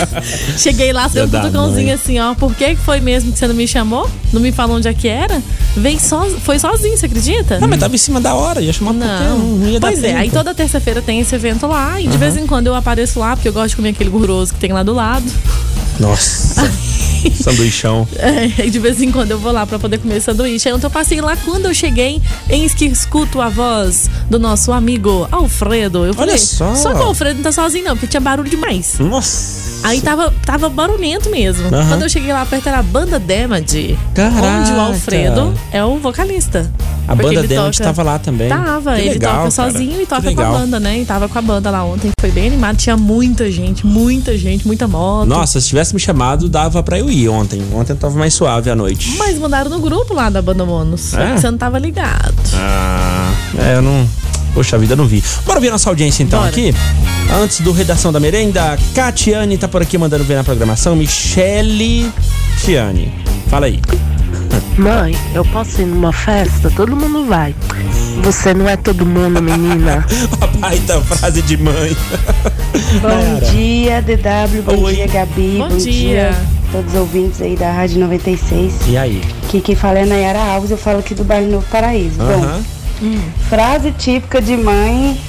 [0.58, 1.94] Cheguei lá, deu um cutucãozinho mãe.
[1.94, 2.34] assim, ó.
[2.36, 4.10] Por que foi mesmo que você não me chamou?
[4.34, 5.42] Não me falou onde é que era?
[5.76, 7.60] Veio só, foi sozinho, você acredita?
[7.60, 9.38] Não, mas tava em cima da hora, ia chamar Não.
[9.38, 10.20] um, não ia dar Pois é, tempo.
[10.20, 13.36] aí toda terça-feira tem esse evento lá e de vez em quando eu apareço lá,
[13.36, 15.26] porque eu gosto de comer aquele gorduroso que tem lá do lado.
[16.00, 16.70] Nossa,
[17.42, 18.08] sanduichão.
[18.18, 20.72] É, de vez em quando eu vou lá pra poder comer sanduíche.
[20.72, 25.28] Ontem eu passei lá quando eu cheguei, eis que escuto a voz do nosso amigo
[25.32, 26.06] Alfredo.
[26.06, 26.76] Eu falei, só.
[26.76, 29.00] Só que o Alfredo não tá sozinho, não, porque tinha barulho demais.
[29.00, 29.68] Nossa.
[29.88, 31.68] Aí tava, tava barulhento mesmo.
[31.68, 31.88] Aham.
[31.90, 33.98] Quando eu cheguei lá perto era a banda Damage.
[34.14, 34.60] Caraca.
[34.60, 36.72] Onde o Alfredo é o vocalista.
[37.08, 38.50] A Porque banda Demont toca- tava lá também.
[38.50, 39.72] Tava, Que ele legal, toca cara.
[39.72, 41.00] sozinho e toca com a banda, né?
[41.00, 42.12] E tava com a banda lá ontem.
[42.20, 42.76] Foi bem animado.
[42.76, 45.26] Tinha muita gente, muita gente, muita moto.
[45.28, 47.64] Nossa, se tivesse me chamado, dava pra eu ir ontem.
[47.74, 49.16] Ontem tava mais suave à noite.
[49.18, 51.14] Mas mandaram no grupo lá da banda Monos.
[51.14, 51.38] É?
[51.38, 52.36] Você não tava ligado.
[52.56, 54.06] Ah, é, eu não.
[54.54, 55.24] Poxa vida, eu não vi.
[55.46, 56.50] Bora ver nossa audiência então Bora.
[56.52, 56.74] aqui?
[57.42, 60.96] Antes do Redação da Merenda, Catiane tá por aqui mandando ver na programação.
[60.96, 62.12] Michele
[62.66, 63.14] Tiane.
[63.50, 63.80] Fala aí.
[64.78, 66.70] Mãe, eu posso ir numa festa?
[66.70, 67.56] Todo mundo vai.
[68.24, 70.06] Você não é todo mundo, menina.
[70.40, 71.98] Papai, tá frase de mãe.
[73.02, 74.62] Bom dia, DW.
[74.64, 75.58] Bom dia, Gabi.
[75.58, 76.32] Bom dia.
[76.72, 78.74] todos os ouvintes aí da Rádio 96.
[78.88, 79.22] E aí?
[79.50, 82.22] Que quem fala é Nayara Alves, eu falo aqui do bairro Novo Paraíso.
[82.22, 82.64] Aham.
[83.02, 83.18] Bom,
[83.50, 85.20] frase típica de mãe,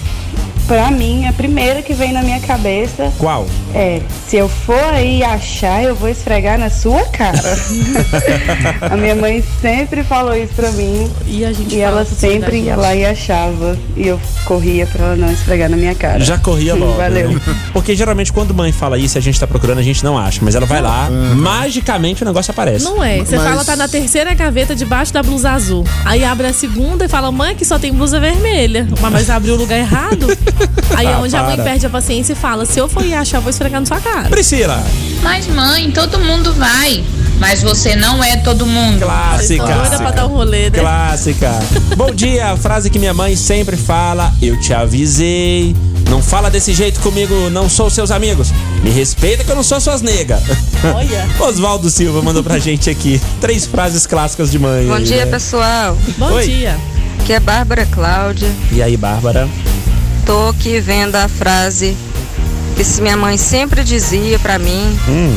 [0.69, 3.47] pra mim, a primeira que vem na minha cabeça Qual?
[3.75, 7.41] é: se eu for aí achar, eu vou esfregar na sua cara.
[8.91, 11.11] a minha mãe sempre falou isso pra mim.
[11.27, 12.77] E a gente E ela sempre ia gente.
[12.81, 13.77] lá e achava.
[13.97, 16.21] E eu corria pra ela não esfregar na minha cara.
[16.21, 16.95] Já corria logo.
[16.99, 17.31] Valeu.
[17.33, 17.41] né?
[17.73, 20.41] Porque geralmente quando mãe fala isso, a gente tá procurando, a gente não acha.
[20.43, 22.85] Mas ela vai lá, magicamente o negócio aparece.
[22.85, 23.19] Não é.
[23.19, 25.85] Você Mas- fala, tá na terceira gaveta debaixo da blusa azul.
[26.05, 28.87] Aí abre a segunda e fala, mãe, aqui só tem blusa vermelha.
[29.11, 30.27] Mas abriu o lugar errado.
[30.97, 31.65] Aí é Ah, onde a mãe para.
[31.65, 34.01] perde a paciência e fala, se eu for ir achar, eu vou esfregar na sua
[34.01, 34.29] cara.
[34.29, 34.83] Priscila.
[35.23, 37.05] Mas mãe, todo mundo vai.
[37.39, 39.01] Mas você não é todo mundo.
[39.05, 39.65] Clássica.
[39.65, 40.79] Doida pra dar um rolê, né?
[40.81, 41.51] Clássica.
[41.97, 45.77] Bom dia, a frase que minha mãe sempre fala: Eu te avisei.
[46.11, 48.51] Não fala desse jeito comigo, não sou seus amigos.
[48.83, 50.41] Me respeita que eu não sou suas negas.
[50.95, 51.29] Olha.
[51.39, 54.87] Oswaldo Silva mandou pra gente aqui três frases clássicas de mãe.
[54.89, 55.31] Bom aí, dia, né?
[55.31, 55.97] pessoal.
[56.17, 56.45] Bom Oi.
[56.45, 56.77] dia.
[57.21, 58.51] Aqui é Bárbara Cláudia.
[58.73, 59.49] E aí, Bárbara?
[60.29, 61.97] Tô aqui vendo a frase
[62.77, 65.35] que se minha mãe sempre dizia pra mim: Hum.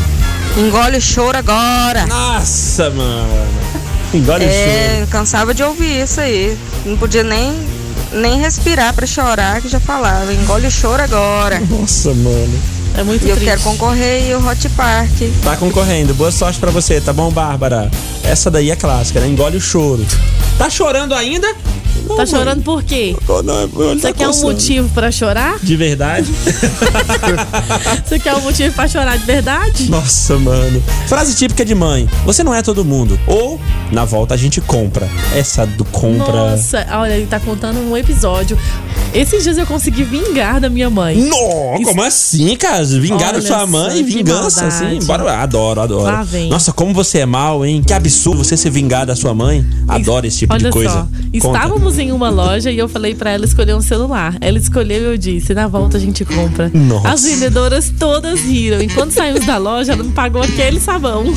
[0.58, 2.06] engole o choro agora.
[2.08, 3.48] Nossa, mano.
[4.14, 5.08] Engole o é, choro.
[5.08, 6.58] cansava de ouvir isso aí.
[6.86, 7.54] Não podia nem,
[8.12, 11.62] nem respirar pra chorar, que já falava: engole o choro agora.
[11.62, 12.60] Nossa, mano.
[12.98, 13.50] É muito E eu triste.
[13.50, 15.10] quero concorrer e o Hot Park.
[15.42, 16.14] Tá concorrendo.
[16.14, 17.90] Boa sorte pra você, tá bom, Bárbara?
[18.22, 19.28] Essa daí é clássica, né?
[19.30, 20.06] Engole o choro.
[20.58, 21.48] Tá chorando ainda?
[22.16, 23.16] Tá chorando por quê?
[23.44, 25.60] Não, Você quer um motivo pra chorar?
[25.62, 26.32] De verdade?
[28.06, 29.90] Você quer um motivo pra chorar de verdade?
[29.90, 30.82] Nossa, mano.
[31.08, 32.10] Frase típica de mãe.
[32.26, 33.20] Você não é todo mundo.
[33.28, 33.60] Ou,
[33.92, 35.08] na volta, a gente compra.
[35.36, 36.34] Essa do compra.
[36.34, 38.58] Nossa, olha, ele tá contando um episódio.
[39.14, 41.18] Esses dias eu consegui vingar da minha mãe.
[41.18, 42.84] Não, como assim, cara?
[42.86, 45.00] Vingar da sua mãe, vingança, assim.
[45.06, 46.04] Bora, adoro, adoro.
[46.04, 46.50] Lá vem.
[46.50, 47.84] Nossa, como você é mal, hein?
[47.86, 49.66] Que absurdo você se vingar da sua mãe.
[49.88, 50.92] Adoro esse tipo Olha de coisa.
[50.92, 51.08] só,
[51.42, 51.58] Conta.
[51.58, 54.38] estávamos em uma loja e eu falei pra ela escolher um celular.
[54.40, 56.72] Ela escolheu e eu disse: na volta a gente compra.
[56.74, 57.10] Nossa.
[57.10, 58.82] As vendedoras todas riram.
[58.82, 61.26] E quando saímos da loja, ela me pagou aquele sabão.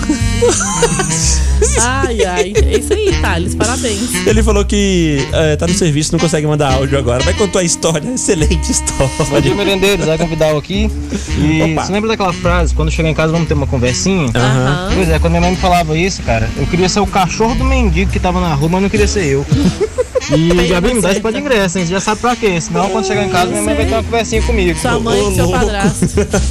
[1.81, 2.53] ai, ai.
[2.55, 3.55] É isso aí, Thales.
[3.57, 4.15] Parabéns.
[4.27, 7.25] Ele falou que é, tá no serviço, não consegue mandar áudio agora.
[7.25, 9.55] Vai contar história, excelente Bom dia, história.
[9.55, 10.07] merendeiros.
[10.07, 10.90] Zé Convidal aqui.
[11.38, 11.85] E Opa.
[11.85, 14.31] você lembra daquela frase, quando chegar em casa vamos ter uma conversinha?
[14.35, 14.90] Aham.
[14.94, 17.64] Pois é, quando minha mãe me falava isso, cara, eu queria ser o cachorro do
[17.64, 19.44] mendigo que tava na rua, mas não queria ser eu.
[20.31, 21.85] E Gabi, me dá esse de ingresso, hein?
[21.85, 22.59] Você já sabe pra quê?
[22.59, 24.79] Senão, quando chegar em casa, minha mãe vai ter uma conversinha comigo.
[24.79, 26.07] Sua mãe e seu padrasto.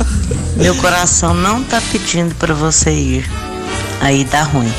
[0.57, 3.31] Meu coração não tá pedindo pra você ir.
[3.99, 4.71] Aí dá ruim.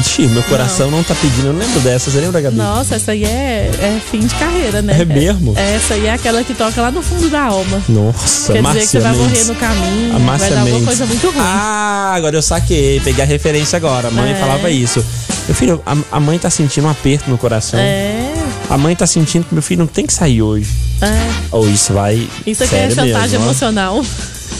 [0.00, 1.02] Ixi, meu coração não.
[1.02, 1.48] tá pedindo.
[1.48, 2.10] Eu não lembro dessa.
[2.10, 2.56] Você lembra, Gabi?
[2.56, 4.96] Nossa, essa aí é, é fim de carreira, né?
[5.00, 5.52] É mesmo?
[5.56, 7.82] Essa aí é aquela que toca lá no fundo da alma.
[7.88, 9.28] Nossa, Quer dizer Márcia que você vai Mendes.
[9.28, 10.86] morrer no caminho, A Márcia vai dar alguma Mendes.
[10.86, 11.44] coisa muito ruim.
[11.46, 13.00] Ah, agora eu saquei.
[13.00, 14.08] Peguei a referência agora.
[14.08, 14.34] A mãe É.
[14.36, 15.04] falava isso.
[15.46, 17.78] Meu filho, a, a mãe tá sentindo um aperto no coração.
[17.78, 18.32] É,
[18.70, 20.70] A mãe tá sentindo que meu filho não tem que sair hoje.
[21.02, 21.28] é.
[21.50, 22.26] Ou isso vai.
[22.46, 24.02] Isso aqui é chantagem mesmo, ó.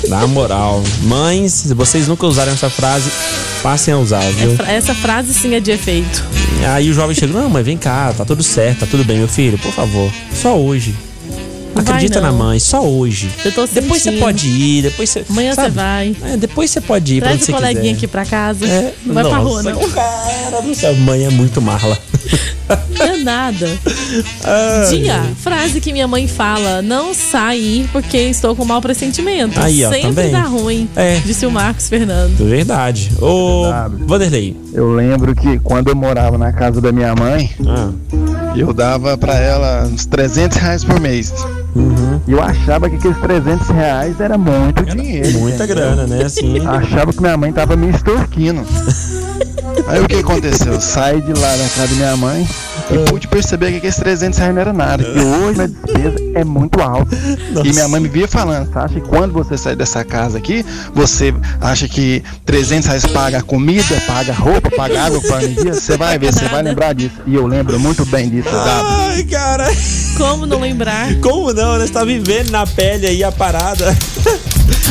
[0.08, 0.82] Na moral.
[1.02, 3.10] Mães, se vocês nunca usaram essa frase,
[3.62, 4.54] passem a usar, viu?
[4.56, 6.24] Fra- Essa frase sim é de efeito.
[6.72, 9.28] Aí o jovem chega, não, mãe, vem cá, tá tudo certo, tá tudo bem, meu
[9.28, 10.10] filho, por favor.
[10.34, 10.94] Só hoje.
[11.74, 13.28] Não Acredita na mãe, só hoje.
[13.44, 14.20] Eu tô Depois você sentindo.
[14.22, 15.24] pode ir, depois você.
[15.28, 16.14] Amanhã você vai.
[16.22, 17.96] É, depois você pode ir pra Traz onde o coleguinha quiser.
[17.96, 18.64] aqui pra casa.
[18.64, 19.88] É, não vai pra nossa, rua, não.
[19.90, 21.98] Cara do céu, mãe é muito marla.
[23.24, 23.68] Nada.
[24.44, 24.88] Ai.
[24.98, 29.58] Dia, frase que minha mãe fala: não sair porque estou com mau pressentimento.
[29.60, 30.32] Aí, ó, Sempre também.
[30.32, 30.88] dá ruim.
[30.96, 31.20] É.
[31.24, 32.36] Disse o Marcos Fernando.
[32.48, 33.12] Verdade.
[33.20, 33.64] Ô,
[34.06, 34.56] Vanderlei.
[34.72, 37.90] Eu lembro que quando eu morava na casa da minha mãe, Ah.
[38.56, 41.32] eu dava pra ela uns 300 reais por mês.
[41.76, 42.20] Uhum.
[42.26, 45.38] E eu achava que aqueles 300 reais era muito dinheiro.
[45.40, 46.24] Muita grana, né?
[46.24, 46.64] Assim.
[46.66, 48.62] Achava que minha mãe tava me extorquindo.
[49.86, 50.74] Aí o que aconteceu?
[50.74, 52.48] Eu saí de lá da casa da minha mãe,
[52.90, 55.02] e pude perceber que aqueles 300 reais não era nada.
[55.02, 57.16] E hoje minha despesa é muito alta.
[57.64, 60.64] E minha mãe me via falando, você acha que quando você sair dessa casa aqui,
[60.94, 65.74] você acha que 300 reais paga comida, paga roupa, paga água, paga energia?
[65.74, 67.14] Você vai ver, você vai lembrar disso.
[67.26, 68.48] E eu lembro muito bem disso?
[68.52, 69.66] Ai, cara.
[70.16, 71.14] Como não lembrar?
[71.20, 71.78] Como não?
[71.78, 73.96] Você tá vivendo na pele aí a parada.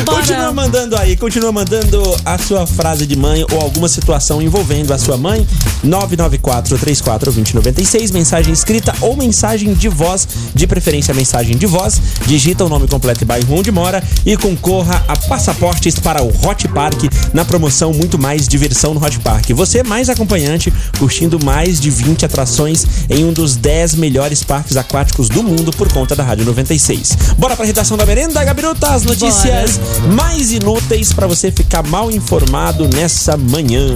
[0.02, 4.98] Continua mandando aí, continua mandando a sua frase de mãe ou alguma situação envolvendo a
[4.98, 5.46] sua mãe.
[5.84, 12.02] 994-34-2096, mensagem escrita ou mensagem de voz, de preferência mensagem de voz.
[12.26, 16.66] Digita o nome completo e bairro onde mora e concorra a passaportes para o Hot
[16.68, 19.50] Park na promoção Muito Mais Diversão no Hot Park.
[19.50, 25.28] Você mais acompanhante, curtindo mais de 20 atrações em um dos 10 melhores parques aquáticos
[25.28, 27.16] do mundo por conta da Rádio 96.
[27.38, 29.83] Bora pra redação da merenda, Gabiruta, as notícias
[30.14, 33.88] mais inúteis para você ficar mal informado nessa manhã.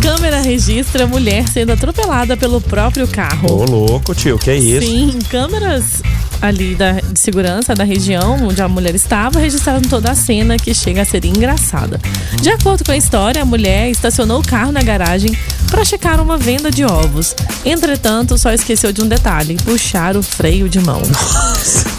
[0.00, 3.50] Câmera registra mulher sendo atropelada pelo próprio carro.
[3.50, 4.86] Ô, louco, tio, que é isso?
[4.86, 6.02] Sim, câmeras
[6.40, 10.74] ali da, de segurança da região onde a mulher estava registraram toda a cena que
[10.74, 12.00] chega a ser engraçada.
[12.40, 15.36] De acordo com a história, a mulher estacionou o carro na garagem
[15.70, 17.34] para checar uma venda de ovos.
[17.64, 21.02] Entretanto, só esqueceu de um detalhe: puxar o freio de mão.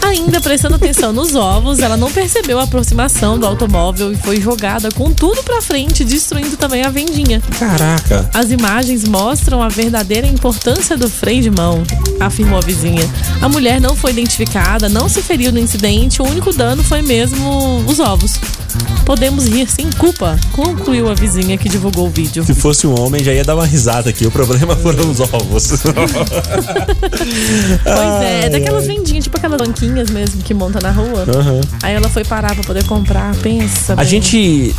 [0.08, 4.88] Ainda prestando atenção nos ovos, ela não percebeu a aproximação do automóvel e foi jogada
[4.90, 7.42] com tudo para frente, destruindo também a vendinha.
[7.58, 8.28] Caraca.
[8.32, 11.82] As imagens mostram a verdadeira importância do freio de mão,
[12.18, 13.06] afirmou a vizinha.
[13.42, 17.84] A mulher não foi identificada, não se feriu no incidente, o único dano foi mesmo
[17.86, 18.40] os ovos.
[19.04, 22.44] Podemos rir sem culpa, concluiu a vizinha que divulgou o vídeo.
[22.44, 24.26] Se fosse um homem, já ia dar uma risada aqui.
[24.26, 25.68] O problema foram os ovos.
[27.82, 31.24] Pois é, daquelas vendinhas, tipo aquelas banquinhas mesmo que monta na rua.
[31.28, 31.60] Aham.
[31.82, 33.92] Aí ela foi parar pra poder comprar, pensa.
[33.94, 34.06] A bem.
[34.06, 34.74] gente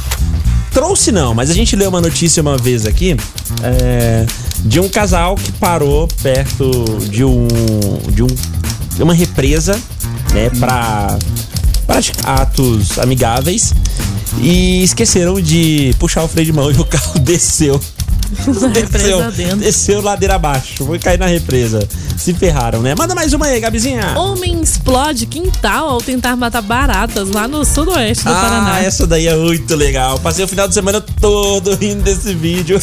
[0.71, 3.17] trouxe não, mas a gente leu uma notícia uma vez aqui
[3.63, 4.25] é,
[4.59, 6.69] de um casal que parou perto
[7.09, 7.47] de um
[8.11, 9.79] de um de uma represa,
[10.33, 11.17] né, para
[11.89, 13.73] praticar atos amigáveis
[14.43, 17.81] e esqueceram de puxar o freio de mão e o carro desceu.
[18.71, 19.57] Dentro.
[19.57, 21.79] desceu ladeira abaixo, foi cair na represa.
[22.15, 22.93] Se ferraram, né?
[22.95, 24.13] Manda mais uma aí, Gabizinha.
[24.19, 28.81] Homem explode quintal ao tentar matar baratas lá no sudoeste do ah, Paraná.
[28.81, 30.19] essa daí é muito legal.
[30.19, 32.79] Passei o final de semana todo rindo desse vídeo.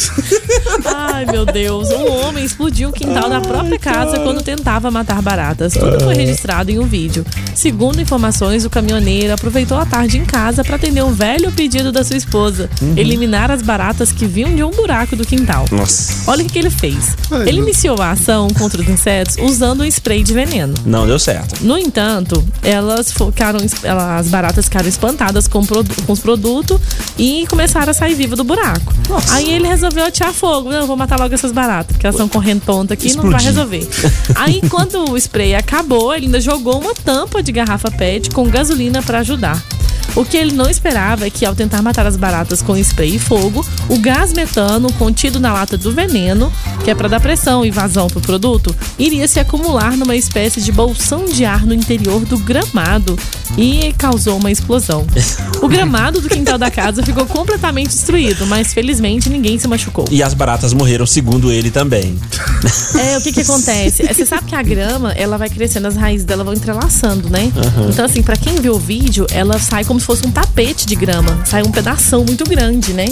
[0.95, 1.89] Ai, meu Deus.
[1.89, 5.73] Um homem explodiu o quintal da própria casa quando tentava matar baratas.
[5.73, 7.25] Tudo foi registrado em um vídeo.
[7.53, 12.03] Segundo informações, o caminhoneiro aproveitou a tarde em casa para atender um velho pedido da
[12.03, 12.93] sua esposa: Uhum.
[12.97, 15.65] eliminar as baratas que vinham de um buraco do quintal.
[15.71, 16.29] Nossa.
[16.29, 17.15] Olha o que ele fez.
[17.31, 20.73] Ai, Ele iniciou a ação contra os insetos usando um spray de veneno.
[20.85, 21.63] Não deu certo.
[21.65, 23.59] No entanto, elas ficaram,
[24.17, 25.61] as baratas ficaram espantadas com,
[26.05, 26.79] com os produtos
[27.17, 28.93] e começaram a sair vivas do buraco.
[29.31, 30.69] Aí ele resolveu atirar fogo.
[30.77, 33.31] Não, eu vou matar logo essas baratas, porque elas estão correndo tonta aqui e não
[33.31, 33.87] vai resolver.
[34.35, 39.01] Aí, quando o spray acabou, ele ainda jogou uma tampa de garrafa PET com gasolina
[39.01, 39.59] para ajudar.
[40.15, 43.19] O que ele não esperava é que, ao tentar matar as baratas com spray e
[43.19, 46.51] fogo, o gás metano contido na lata do veneno,
[46.83, 50.71] que é para dar pressão e vazão pro produto, iria se acumular numa espécie de
[50.71, 53.17] bolsão de ar no interior do gramado
[53.57, 55.05] e causou uma explosão.
[55.59, 60.05] O gramado do quintal da casa ficou completamente destruído, mas felizmente ninguém se machucou.
[60.11, 62.15] E as baratas morreram, segundo ele também.
[62.95, 64.03] É, o que que acontece?
[64.05, 67.51] Você sabe que a grama, ela vai crescendo, as raízes dela vão entrelaçando, né?
[67.55, 67.89] Aham.
[67.89, 70.95] Então, assim, pra quem viu o vídeo, ela sai como se fosse um tapete de
[70.95, 71.45] grama.
[71.45, 73.05] Sai um pedação muito grande, né?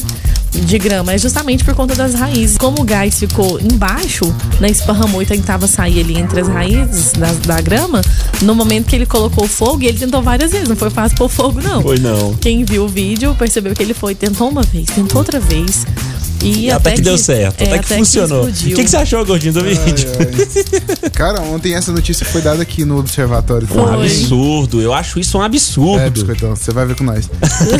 [0.51, 1.13] De grama.
[1.13, 2.57] É justamente por conta das raízes.
[2.57, 4.69] Como o gás ficou embaixo, né?
[4.69, 8.01] Esparramou e tentava sair ali entre as raízes da, da grama,
[8.41, 10.69] no momento que ele colocou fogo, e ele tentou várias vezes.
[10.69, 11.81] Não foi fácil pôr fogo, não.
[11.81, 12.33] Foi não.
[12.35, 15.85] Quem viu o vídeo percebeu que ele foi, tentou uma vez, tentou outra vez.
[16.43, 18.43] E até, que, deu certo, é, até que funcionou.
[18.45, 18.75] O explodiu.
[18.77, 20.09] que, que você achou, Gordinho, do vídeo?
[21.13, 24.05] Cara, ontem essa notícia foi dada aqui no Observatório Um também.
[24.05, 26.01] absurdo, eu acho isso um absurdo.
[26.01, 27.29] É, biscoitão, você vai ver com nós.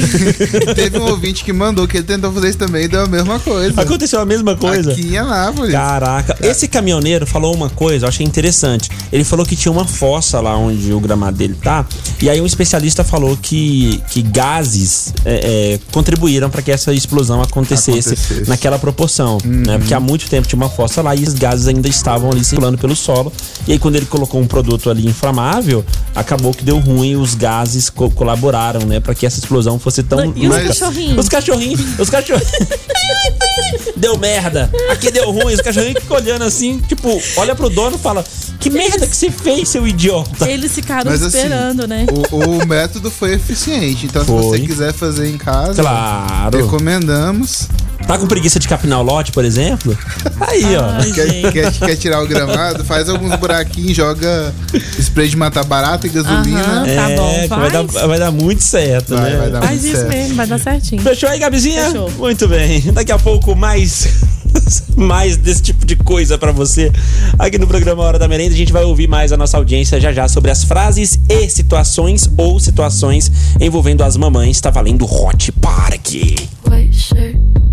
[0.76, 3.40] Teve um ouvinte que mandou que ele tentou fazer isso também e deu a mesma
[3.40, 3.82] coisa.
[3.82, 4.92] Aconteceu a mesma coisa?
[4.92, 5.72] Aqui em Anápolis.
[5.72, 8.90] Caraca, esse caminhoneiro falou uma coisa, eu achei interessante.
[9.12, 11.86] Ele falou que tinha uma fossa lá onde o gramado dele tá.
[12.22, 17.42] E aí um especialista falou que, que gases é, é, contribuíram para que essa explosão
[17.42, 18.45] acontecesse, Acontecesse.
[18.48, 19.38] Naquela proporção.
[19.44, 19.78] Né?
[19.78, 22.78] Porque há muito tempo tinha uma fossa lá e os gases ainda estavam ali circulando
[22.78, 23.32] pelo solo.
[23.68, 25.84] E aí quando ele colocou um produto ali inflamável,
[26.16, 29.00] acabou que deu ruim e os gases co- colaboraram, né?
[29.00, 31.18] para que essa explosão fosse tão E os cachorrinhos?
[31.20, 32.52] Os cachorrinhos, os cachorrinhos.
[33.96, 34.70] deu merda.
[34.92, 35.54] Aqui deu ruim.
[35.54, 38.24] Os cachorrinhos ficam olhando assim, tipo, olha pro dono e fala:
[38.60, 40.50] Que merda que você fez, seu idiota?
[40.50, 42.06] Eles ficaram Mas, assim, esperando, né?
[42.32, 44.06] O, o método foi eficiente.
[44.06, 44.42] Então, Foi.
[44.42, 46.58] se você quiser fazer em casa, Claro.
[46.58, 47.68] recomendamos.
[48.08, 49.98] Tá com preguiça de capinar o lote, por exemplo?
[50.40, 51.14] Aí, ó.
[51.14, 52.86] quer, quer, quer tirar o gramado?
[52.86, 54.54] Faz alguns buraquinhos, joga
[55.00, 56.62] spray de matar barata e gasolina.
[56.62, 59.38] Aham, tá é, bom, vai, dar, vai dar muito certo, Vai, né?
[59.38, 60.18] vai dar Faz muito isso certo.
[60.18, 61.02] mesmo, vai dar certinho.
[61.02, 61.86] Fechou aí, Gabizinha?
[61.86, 62.12] Fechou.
[62.12, 62.82] Muito bem.
[62.94, 64.08] Daqui a pouco mais
[64.96, 66.92] mais desse tipo de coisa pra você
[67.38, 68.54] aqui no programa Hora da Merenda.
[68.54, 72.30] A gente vai ouvir mais a nossa audiência já já sobre as frases e situações
[72.38, 74.60] ou situações envolvendo as mamães.
[74.62, 76.14] Tá valendo Hot Park.
[76.14, 77.65] White shirt now.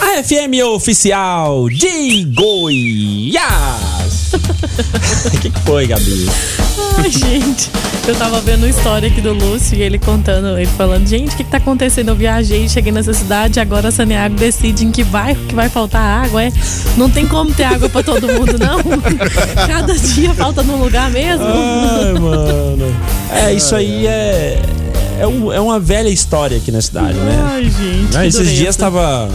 [0.00, 4.05] A FM oficial de Goiás.
[4.36, 6.26] O que, que foi, Gabi?
[6.98, 7.70] Ai, gente,
[8.06, 11.36] eu tava vendo uma história aqui do Lúcio e ele contando, ele falando, gente, o
[11.36, 12.08] que, que tá acontecendo?
[12.08, 16.24] Eu viajei, cheguei nessa cidade, agora a Saneago decide em que bairro que vai faltar
[16.24, 16.52] água, é?
[16.96, 18.78] Não tem como ter água pra todo mundo, não?
[19.66, 21.44] Cada dia falta num lugar mesmo?
[21.44, 22.96] Ai, mano.
[23.30, 24.62] É, isso aí é.
[25.18, 27.42] É, um- é uma velha história aqui na cidade, né?
[27.46, 28.14] Ai, gente.
[28.16, 29.30] Ah, que esses dias tava.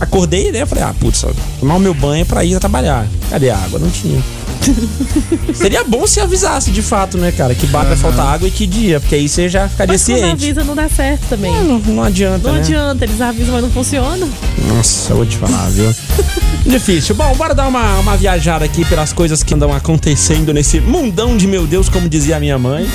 [0.00, 0.64] Acordei, né?
[0.64, 1.24] Falei, ah, putz,
[1.60, 3.06] tomar o meu banho pra ir trabalhar.
[3.28, 3.78] Cadê a água?
[3.78, 4.18] Não tinha.
[5.54, 7.54] Seria bom se avisasse de fato, né, cara?
[7.54, 10.24] Que bar vai faltar água e que dia, porque aí você já ficaria Mas ciente.
[10.24, 11.52] avisa não dá certo também.
[11.64, 12.60] Não, não adianta, Não né?
[12.60, 14.28] adianta, eles avisam, mas não funciona.
[14.68, 15.94] Nossa, eu vou te falar, viu?
[16.66, 17.14] Difícil.
[17.14, 21.46] Bom, bora dar uma, uma viajada aqui pelas coisas que andam acontecendo nesse mundão de
[21.46, 22.86] meu Deus, como dizia a minha mãe.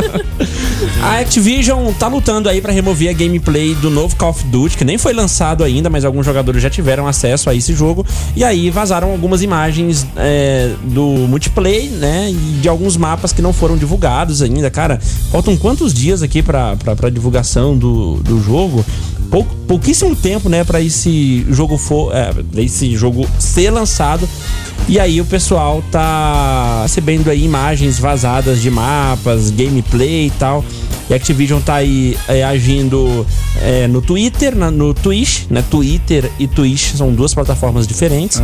[1.02, 4.84] a Activision tá lutando aí pra remover a gameplay do novo Call of Duty, que
[4.84, 8.04] nem foi lançado ainda, mas alguns jogadores já tiveram acesso a esse jogo.
[8.36, 12.30] E aí vazaram algumas imagens é, do multiplayer, né?
[12.30, 14.70] E de alguns mapas que não foram divulgados ainda.
[14.70, 15.00] Cara,
[15.30, 18.84] faltam quantos dias aqui pra, pra, pra divulgação do, do jogo?
[19.30, 24.28] Pou, pouquíssimo tempo, né, para esse jogo for, é, esse jogo ser lançado.
[24.88, 30.64] E aí o pessoal tá recebendo aí imagens vazadas de mapas, gameplay e tal.
[31.08, 33.24] E a Activision tá aí é, agindo
[33.60, 35.62] é, no Twitter, na- no Twitch, né?
[35.70, 38.40] Twitter e Twitch são duas plataformas diferentes.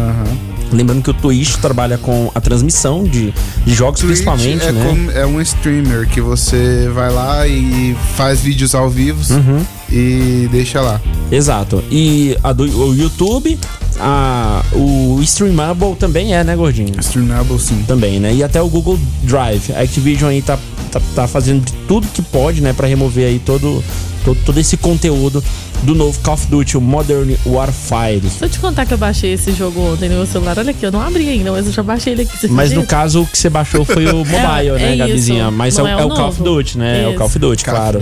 [0.73, 3.33] Lembrando que o Twitch trabalha com a transmissão de,
[3.65, 4.85] de jogos, Twitch principalmente, é, né?
[4.89, 9.65] como- é um streamer que você vai lá e faz vídeos ao vivo Uhum.
[9.91, 11.01] E deixa lá.
[11.31, 11.83] Exato.
[11.91, 13.59] E a do o YouTube,
[13.99, 16.99] a, o Streamable também é, né, gordinho?
[17.01, 17.85] Streamable, sim.
[17.87, 18.35] Também, né?
[18.35, 19.73] E até o Google Drive.
[19.73, 20.59] A Activision aí tá,
[20.91, 23.83] tá, tá fazendo de tudo que pode, né, pra remover aí todo,
[24.25, 25.43] todo, todo esse conteúdo
[25.83, 28.23] do novo Call of Duty, o Modern Warfare.
[28.31, 30.85] Se eu te contar que eu baixei esse jogo ontem no meu celular, olha aqui,
[30.85, 32.37] eu não abri ainda, mas eu já baixei ele aqui.
[32.39, 35.43] Você Mas no caso, o que você baixou foi o mobile, É, né, é Gabizinha?
[35.45, 35.53] isso.
[35.53, 36.43] Mas Não é, é o- o é o Call of.
[36.43, 37.03] Duty, né?
[37.03, 37.19] É o Isso.
[37.19, 37.99] Call of Duty, claro.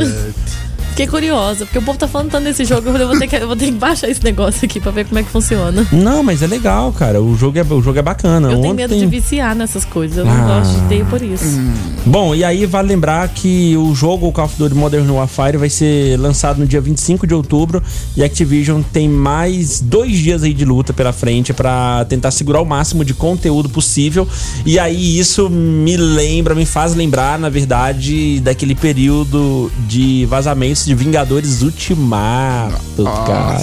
[0.95, 3.41] Fiquei curiosa, porque o povo tá falando tanto desse jogo, eu falei, vou ter que,
[3.41, 5.85] vou ter que baixar esse negócio aqui pra ver como é que funciona.
[5.91, 7.21] Não, mas é legal, cara.
[7.21, 8.47] O jogo é, o jogo é bacana.
[8.47, 8.75] Eu tenho Ontem...
[8.87, 10.61] medo de viciar nessas coisas, eu não Ah.
[10.61, 11.45] gosto de ter por isso.
[12.07, 15.69] Bom, e aí vale lembrar que o jogo o Call of Duty Modern Warfare vai
[15.69, 17.83] ser lançado no dia 25 de outubro
[18.17, 22.61] e a Activision tem mais dois dias aí de luta pela frente pra tentar segurar
[22.61, 24.29] o máximo de conteúdo possível.
[24.65, 30.95] E aí isso me lembra, me faz lembrar, na verdade, daquele período de vazamentos de
[30.95, 33.59] Vingadores Ultimato, cara.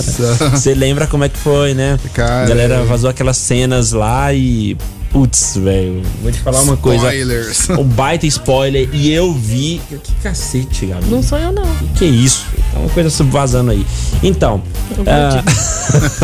[0.52, 2.00] Você lembra como é que foi, né?
[2.14, 4.78] Cara, a galera vazou aquelas cenas lá e.
[5.12, 7.14] Putz, velho, vou te falar uma coisa.
[7.14, 7.70] Spoilers.
[7.82, 8.90] Um baita spoiler.
[8.94, 9.82] E eu vi.
[9.90, 11.10] Que cacete, Gabi.
[11.10, 11.68] Não sou eu, não.
[11.96, 12.46] Que isso?
[12.74, 13.86] É uma coisa subvasando aí.
[14.24, 14.62] Então.
[14.98, 15.44] Eu ah,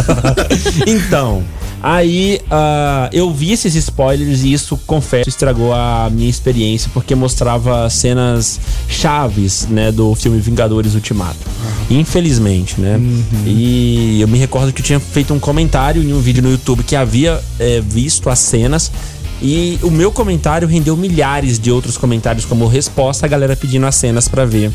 [0.88, 1.44] então.
[1.82, 7.90] Aí ah, eu vi esses spoilers e isso, confesso, estragou a minha experiência porque mostrava
[7.90, 8.60] cenas
[8.90, 11.38] chaves, né, do filme Vingadores Ultimato.
[11.90, 13.00] Infelizmente, né?
[13.46, 16.84] E eu me recordo que eu tinha feito um comentário em um vídeo no YouTube
[16.84, 18.40] que havia eh, visto as
[18.80, 18.92] cenas
[19.42, 23.96] e o meu comentário rendeu milhares de outros comentários como resposta a galera pedindo as
[23.96, 24.72] cenas pra ver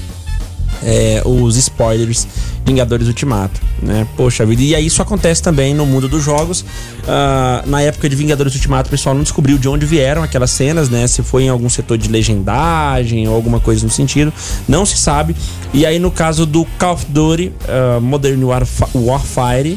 [0.84, 2.26] é, os spoilers
[2.64, 4.06] Vingadores Ultimato, né?
[4.16, 4.62] Poxa vida.
[4.62, 6.64] E aí isso acontece também no mundo dos jogos.
[7.08, 10.88] Ah, na época de Vingadores Ultimato, o pessoal não descobriu de onde vieram aquelas cenas,
[10.88, 11.08] né?
[11.08, 14.32] Se foi em algum setor de legendagem ou alguma coisa no sentido.
[14.68, 15.34] Não se sabe.
[15.74, 19.76] E aí no caso do Call of Duty ah, Modern Warf- Warfare.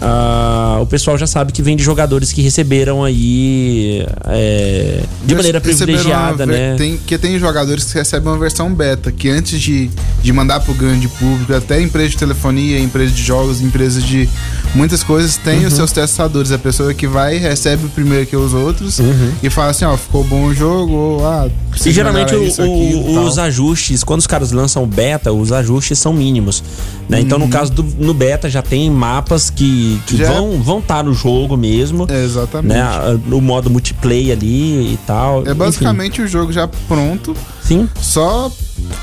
[0.00, 5.60] Ah, o pessoal já sabe que vem de jogadores que receberam aí é, de maneira
[5.60, 6.74] privilegiada, né?
[6.76, 9.90] Tem, que tem jogadores que recebem uma versão beta, que antes de,
[10.22, 14.28] de mandar pro grande público, até empresa de telefonia, empresa de jogos, empresas de
[14.74, 15.68] muitas coisas, tem Uhum.
[15.68, 16.50] os seus testadores.
[16.52, 19.32] A pessoa que vai, recebe primeiro que os outros Uhum.
[19.42, 21.48] e fala assim, ó, ficou bom o jogo, ou ah,
[21.84, 26.62] E geralmente o- os ajustes, quando os caras lançam o beta, os ajustes são mínimos.
[27.08, 27.20] Né?
[27.20, 27.50] Então, no Uhum.
[27.50, 31.56] caso do no beta, já tem mapas que, que Já- vão vão estar no jogo
[31.56, 32.06] mesmo.
[32.10, 32.74] Exatamente.
[32.74, 32.84] Né?
[33.30, 35.46] O modo multiplayer ali e tal.
[35.46, 37.34] É basicamente o jogo já pronto.
[37.66, 37.88] Sim.
[38.00, 38.50] Só.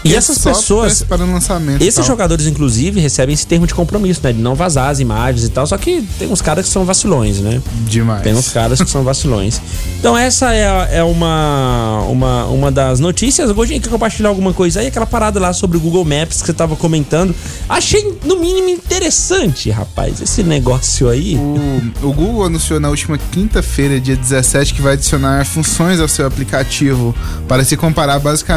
[0.03, 1.81] E essas só pessoas- Para lançamento.
[1.81, 2.05] Esses tal.
[2.05, 4.31] jogadores, inclusive, recebem esse termo de compromisso, né?
[4.31, 5.65] De não vazar as imagens e tal.
[5.65, 7.61] Só que tem uns caras que são vacilões, né?
[7.87, 8.21] Demais.
[8.21, 9.59] Tem uns caras que são vacilões.
[9.99, 13.49] Então, essa é, é uma, uma, uma das notícias.
[13.49, 14.87] O Gordinho quer compartilhar alguma coisa aí?
[14.87, 17.33] Aquela parada lá sobre o Google Maps que você tava comentando.
[17.67, 20.21] Achei, no mínimo, interessante, rapaz.
[20.21, 21.35] Esse negócio aí.
[21.35, 26.27] O, o Google anunciou na última quinta-feira, dia 17, que vai adicionar funções ao seu
[26.27, 27.15] aplicativo
[27.47, 28.50] para se comparar basicamente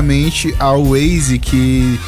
[0.59, 1.99] ao Waze, que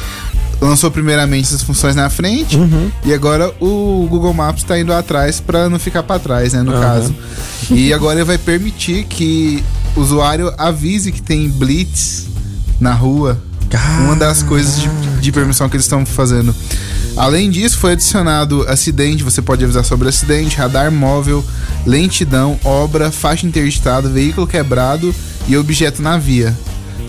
[0.59, 2.89] lançou primeiramente essas funções na frente Uhum.
[3.05, 6.71] e agora o Google Maps está indo atrás para não ficar para trás, né, no
[6.71, 6.81] Aham.
[6.81, 7.15] caso.
[7.69, 9.63] E agora ele vai permitir que
[9.95, 12.25] o usuário avise que tem blitz
[12.79, 13.39] na rua.
[14.05, 14.89] Uma das coisas de,
[15.21, 16.55] de permissão que eles estão fazendo.
[17.17, 21.43] Além disso, foi adicionado acidente, você pode avisar sobre acidente, radar móvel,
[21.85, 25.13] lentidão, obra, faixa interditada, veículo quebrado
[25.47, 26.55] e objeto na via.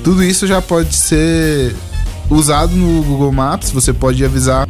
[0.03, 1.75] Tudo isso já pode ser
[2.31, 4.69] usado no Google Maps, você pode avisar,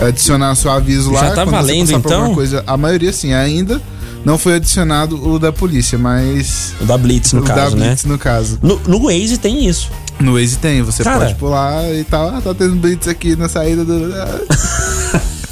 [0.00, 1.20] adicionar seu aviso lá.
[1.20, 2.34] Já tá quando você valendo, passar por alguma então?
[2.34, 2.64] Coisa.
[2.66, 3.80] A maioria sim, ainda
[4.24, 6.72] não foi adicionado o da polícia, mas...
[6.80, 7.86] O da Blitz, no o caso, da né?
[7.88, 8.58] Blitz, no caso.
[8.62, 9.90] No, no Waze tem isso.
[10.18, 11.20] No Waze tem, você Cara.
[11.20, 12.28] pode pular e tal.
[12.28, 13.94] Ah, tá tendo blitz aqui na saída do.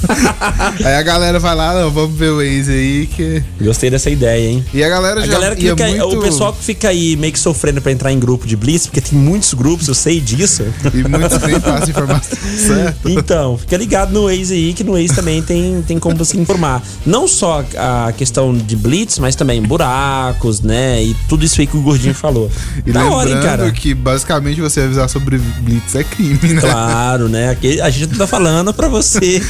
[0.83, 3.43] aí a galera vai lá, não, vamos ver o Waze aí que.
[3.61, 4.65] Gostei dessa ideia, hein?
[4.73, 6.17] E a galera A já galera que muito...
[6.17, 9.01] O pessoal que fica aí meio que sofrendo pra entrar em grupo de Blitz, porque
[9.01, 10.63] tem muitos grupos, eu sei disso.
[10.93, 13.11] E muitos nem passam informação certa.
[13.11, 16.81] Então, fica ligado no Waze aí, que no Waze também tem, tem como você informar.
[17.05, 21.03] Não só a questão de Blitz, mas também buracos, né?
[21.03, 22.49] E tudo isso aí que o Gordinho falou.
[22.85, 23.71] E da lembrando hora, hein, cara?
[23.71, 26.61] que basicamente você avisar sobre blitz é crime, né?
[26.61, 27.49] Claro, né?
[27.49, 29.41] Aqui, a gente tá falando pra você.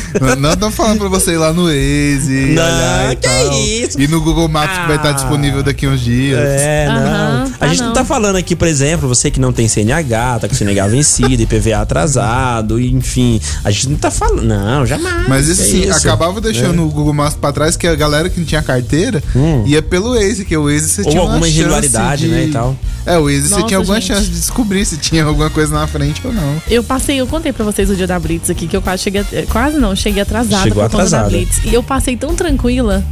[0.44, 3.54] Não, não tô falando pra você ir lá no Waze, Não, olhar e que tal.
[3.64, 4.02] isso?
[4.02, 5.14] E no Google Maps que vai estar Ah.
[5.14, 6.38] disponível daqui uns dias.
[6.38, 6.96] É, não.
[6.98, 7.88] Aham, a tá gente não.
[7.88, 7.94] não.
[7.94, 11.78] tá falando aqui, por exemplo, você que não tem CNH, tá com CNH vencido, IPVA
[11.82, 13.40] atrasado, enfim.
[13.64, 14.44] A gente não tá falando.
[14.44, 15.28] Não, jamais.
[15.30, 15.98] Mas isso sim, isso.
[15.98, 16.86] acabava deixando É.
[16.86, 19.24] o Google Maps pra trás, que a galera que não tinha carteira
[19.66, 21.06] ia pelo Waze, que o Waze você Hum.
[21.06, 22.32] Ou tinha uma alguma irregularidade, de...
[22.32, 22.76] né, e tal.
[23.06, 24.08] É, o Waze você tinha alguma gente.
[24.14, 26.62] chance de descobrir se tinha alguma coisa na frente ou não.
[26.70, 29.24] Eu passei, eu contei pra vocês o dia da Blitz aqui, que eu quase cheguei.
[29.50, 31.38] Quase não, cheguei atrasada Chegou atrasada.
[31.38, 33.04] E eu passei tão tranquila,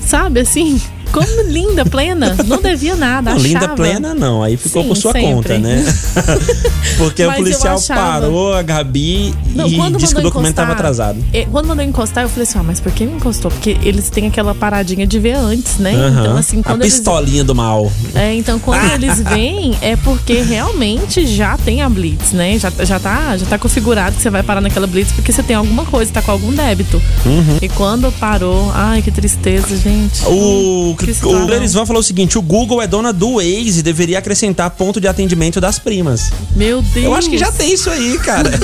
[0.00, 0.80] sabe assim?
[1.12, 2.36] Como linda, plena.
[2.46, 3.30] Não devia nada.
[3.32, 5.32] Não, linda plena não, aí ficou Sim, por sua sempre.
[5.34, 5.84] conta, né?
[6.96, 11.24] Porque o policial parou a Gabi Não, e disse que o documento encostar, tava atrasado.
[11.32, 13.50] eh, Quando mandou encostar, eu falei assim: ah, mas por que me encostou?
[13.50, 15.92] Porque eles têm aquela paradinha de ver antes, né?
[15.92, 16.94] Então, assim, a quando eles.
[16.94, 17.90] pistolinha do mal.
[18.14, 22.58] É, então quando eles vêm é porque realmente já tem a Blitz, né?
[22.58, 25.56] Já, já, tá, já tá configurado que você vai parar naquela Blitz porque você tem
[25.56, 27.00] alguma coisa, tá com algum débito.
[27.26, 27.58] Uhum.
[27.60, 30.22] E quando parou, ai que tristeza, gente.
[30.26, 31.46] O, Que o.
[31.46, 35.08] Clerisvan falou o seguinte: o Google é dona do Waze e deveria acrescentar ponto de
[35.08, 36.30] atendimento das primas.
[36.56, 37.04] Meu Deus.
[37.06, 38.50] Eu acho que já tem isso aí, cara.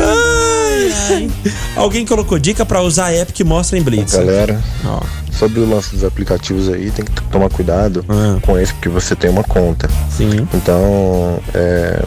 [0.00, 1.30] Ai, ai.
[1.76, 4.14] Alguém colocou dica pra usar a app que mostra em Blitz.
[4.14, 5.00] Galera, Ó.
[5.32, 8.38] sobre o lance dos aplicativos aí, tem que tomar cuidado Ah.
[8.42, 9.88] com esse, porque você tem uma conta.
[10.16, 10.46] Sim.
[10.54, 12.02] Então, é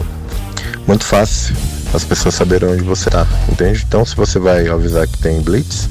[0.86, 1.54] muito fácil
[1.94, 3.84] as pessoas saberem onde você tá, entende?
[3.86, 5.88] Então, se você vai avisar que tem Blitz,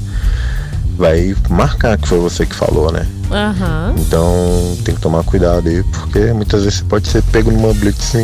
[0.96, 3.06] vai marcar que foi você que falou, né?
[3.30, 3.94] Aham.
[3.98, 8.14] Então, tem que tomar cuidado aí, porque muitas vezes você pode ser pego numa Blitz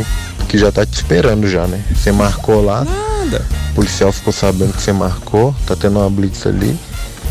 [0.47, 1.81] que já tá te esperando já, né?
[1.95, 3.45] Você marcou lá, Nada.
[3.71, 6.75] o policial ficou sabendo que você marcou, tá tendo uma blitz ali,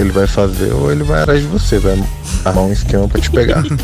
[0.03, 2.03] ele vai fazer ou ele vai atrás de você, vai
[2.45, 3.65] armar um esquema pra te pegar.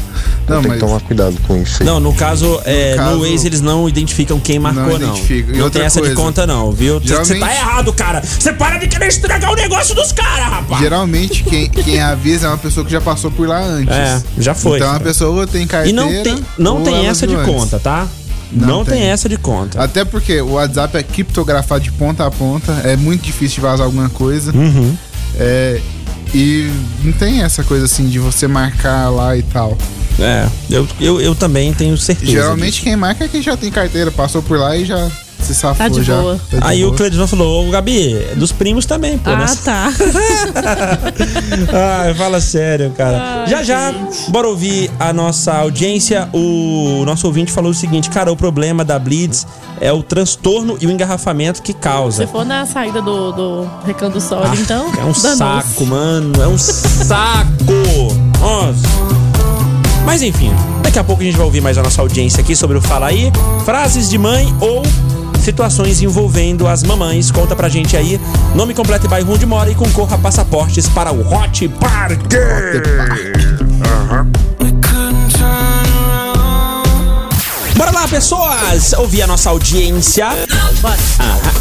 [0.45, 1.87] Então Não, tem mas- que tomar cuidado com isso aí.
[1.89, 5.09] Não, no caso, é, no, caso- Waze eles não identificam quem marcou, não.
[5.15, 5.51] identifica.
[5.53, 7.01] E Não outra tem essa de coisa, conta, não, viu?
[7.01, 8.21] Você geralmente- tá errado, cara.
[8.23, 10.83] Você para de querer estragar o negócio dos caras, rapaz.
[10.83, 13.95] Geralmente, quem, quem avisa é uma pessoa que já passou por lá antes.
[13.95, 14.77] É, já foi.
[14.77, 15.97] Então a pessoa tem E carteira.
[16.03, 17.47] não tem, não tem essa de antes.
[17.51, 18.07] conta, tá?
[18.53, 18.99] Não, Não tem.
[19.01, 19.09] tem.
[19.09, 19.83] essa de conta.
[19.83, 23.87] Até porque o WhatsApp é criptografado de ponta a ponta, é muito difícil de vazar
[23.87, 24.53] alguma coisa.
[24.55, 24.95] Uhum.
[25.39, 25.81] É,
[26.35, 26.71] e
[27.05, 29.79] não tem essa coisa assim de você marcar lá e tal.
[30.19, 32.31] É, eu, eu, eu também tenho certeza.
[32.31, 32.85] Geralmente disso.
[32.85, 35.11] quem marca é quem já tem carteira, passou por lá e já
[35.45, 36.17] se safou Tá de já.
[36.21, 36.41] boa.
[36.51, 36.93] Tá de Aí boa.
[36.93, 39.31] o Cleiton falou, ô Gabi, dos primos também, pô.
[39.31, 39.47] Ah, né?
[39.65, 39.93] tá.
[42.05, 43.45] Ai, fala sério, cara.
[43.47, 43.93] já já,
[44.29, 46.29] bora ouvir a nossa audiência.
[46.33, 49.47] O nosso ouvinte falou o seguinte, cara, o problema da Blitz
[49.81, 52.27] é o transtorno e o engarrafamento que Se causa.
[52.27, 54.87] for na saída do, do Recanto do Sol, Ah, então.
[54.99, 56.33] é um saco, mano.
[56.43, 57.55] É um saco.
[58.41, 59.25] Nossa.
[60.05, 62.77] Mas enfim, daqui a pouco a gente vai ouvir mais a nossa audiência aqui sobre
[62.77, 63.33] o Fala aí,
[63.65, 64.83] frases de mãe ou
[65.45, 67.31] situações envolvendo as mamães.
[67.31, 68.21] Conta pra gente aí,
[68.55, 72.21] nome completo e bairro onde mora e concorra passaportes para o Hot Park.
[77.77, 78.93] Bora lá, pessoas!
[78.95, 80.27] Ouvir a nossa audiência.
[80.27, 80.95] Aham,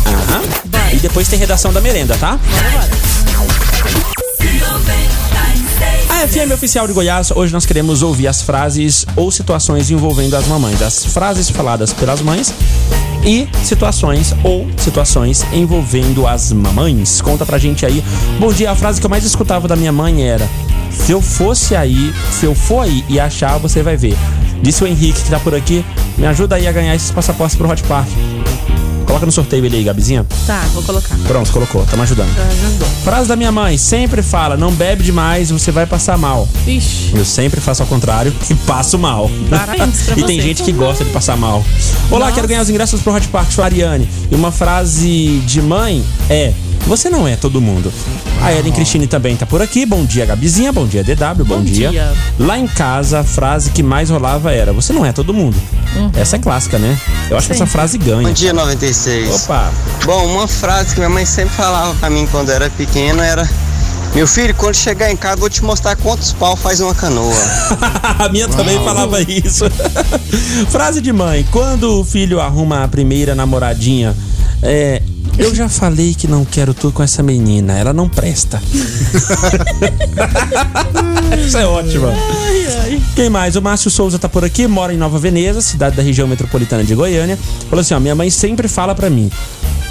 [0.07, 0.93] aham.
[0.93, 2.39] E depois tem redação da merenda, tá?
[6.23, 10.47] A FM Oficial de Goiás, hoje nós queremos ouvir as frases ou situações envolvendo as
[10.47, 10.81] mamães.
[10.81, 12.53] As frases faladas pelas mães
[13.25, 17.19] e situações ou situações envolvendo as mamães.
[17.19, 18.01] Conta pra gente aí.
[18.39, 20.47] Bom dia, a frase que eu mais escutava da minha mãe era:
[20.91, 24.15] Se eu fosse aí, se eu for aí e achar, você vai ver.
[24.61, 25.83] Disse o Henrique que tá por aqui,
[26.17, 28.07] me ajuda aí a ganhar esses passaportes pro Hot Park.
[29.05, 30.25] Coloca no sorteio ele aí, Gabizinha.
[30.47, 31.15] Tá, vou colocar.
[31.27, 32.33] Pronto, colocou, tá me ajudando.
[32.35, 32.87] Já ajudou.
[33.03, 36.47] Frase da minha mãe, sempre fala, não bebe demais, você vai passar mal.
[36.65, 37.11] Ixi.
[37.15, 39.29] Eu sempre faço ao contrário e passo mal.
[39.49, 40.47] Parabéns pra e tem você.
[40.47, 41.63] gente que gosta de passar mal.
[42.09, 42.33] Olá, Nossa.
[42.33, 44.07] quero ganhar os ingressos pro Hot Park, sou a Ariane.
[44.31, 46.53] E uma frase de mãe é:
[46.87, 47.91] Você não é todo mundo.
[48.41, 49.85] A Ellen Cristine também tá por aqui.
[49.85, 50.71] Bom dia, Gabizinha.
[50.73, 51.45] Bom dia, DW.
[51.45, 52.13] Bom, Bom dia.
[52.37, 55.55] Lá em casa, a frase que mais rolava era: Você não é todo mundo.
[56.15, 56.97] Essa é clássica, né?
[57.29, 58.27] Eu acho que essa frase ganha.
[58.27, 59.43] Bom dia, 96.
[59.43, 59.71] Opa!
[60.05, 63.49] Bom, uma frase que minha mãe sempre falava pra mim quando era pequeno era:
[64.13, 67.33] Meu filho, quando chegar em casa, eu vou te mostrar quantos pau faz uma canoa.
[68.19, 69.63] A minha também falava isso.
[70.69, 74.13] Frase de mãe: quando o filho arruma a primeira namoradinha,
[74.61, 75.01] é.
[75.37, 78.61] Eu já falei que não quero tu com essa menina, ela não presta.
[81.45, 82.07] Isso é ótimo.
[83.15, 83.55] Quem mais?
[83.55, 86.93] O Márcio Souza tá por aqui, mora em Nova Veneza, cidade da região metropolitana de
[86.93, 87.37] Goiânia.
[87.69, 89.31] Falou assim: ó, minha mãe sempre fala pra mim.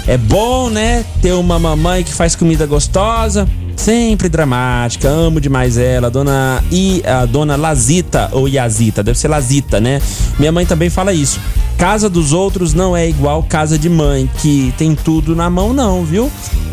[0.07, 1.05] É bom, né?
[1.21, 3.47] Ter uma mamãe que faz comida gostosa.
[3.75, 6.09] Sempre dramática, amo demais ela.
[6.09, 10.01] Dona I, a dona Lazita ou Yazita, deve ser Lazita, né?
[10.37, 11.39] Minha mãe também fala isso.
[11.77, 16.05] Casa dos outros não é igual casa de mãe, que tem tudo na mão, não,
[16.05, 16.31] viu?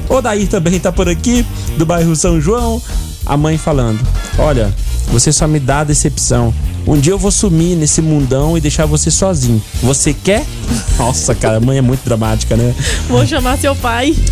[0.09, 1.45] O Daí também tá por aqui,
[1.78, 2.83] do bairro São João.
[3.24, 4.01] A mãe falando:
[4.39, 4.72] Olha,
[5.09, 6.53] você só me dá decepção.
[6.91, 9.62] Um dia eu vou sumir nesse mundão e deixar você sozinho.
[9.80, 10.45] Você quer?
[10.99, 12.74] Nossa, cara, a mãe é muito dramática, né?
[13.09, 14.12] Vou chamar seu pai.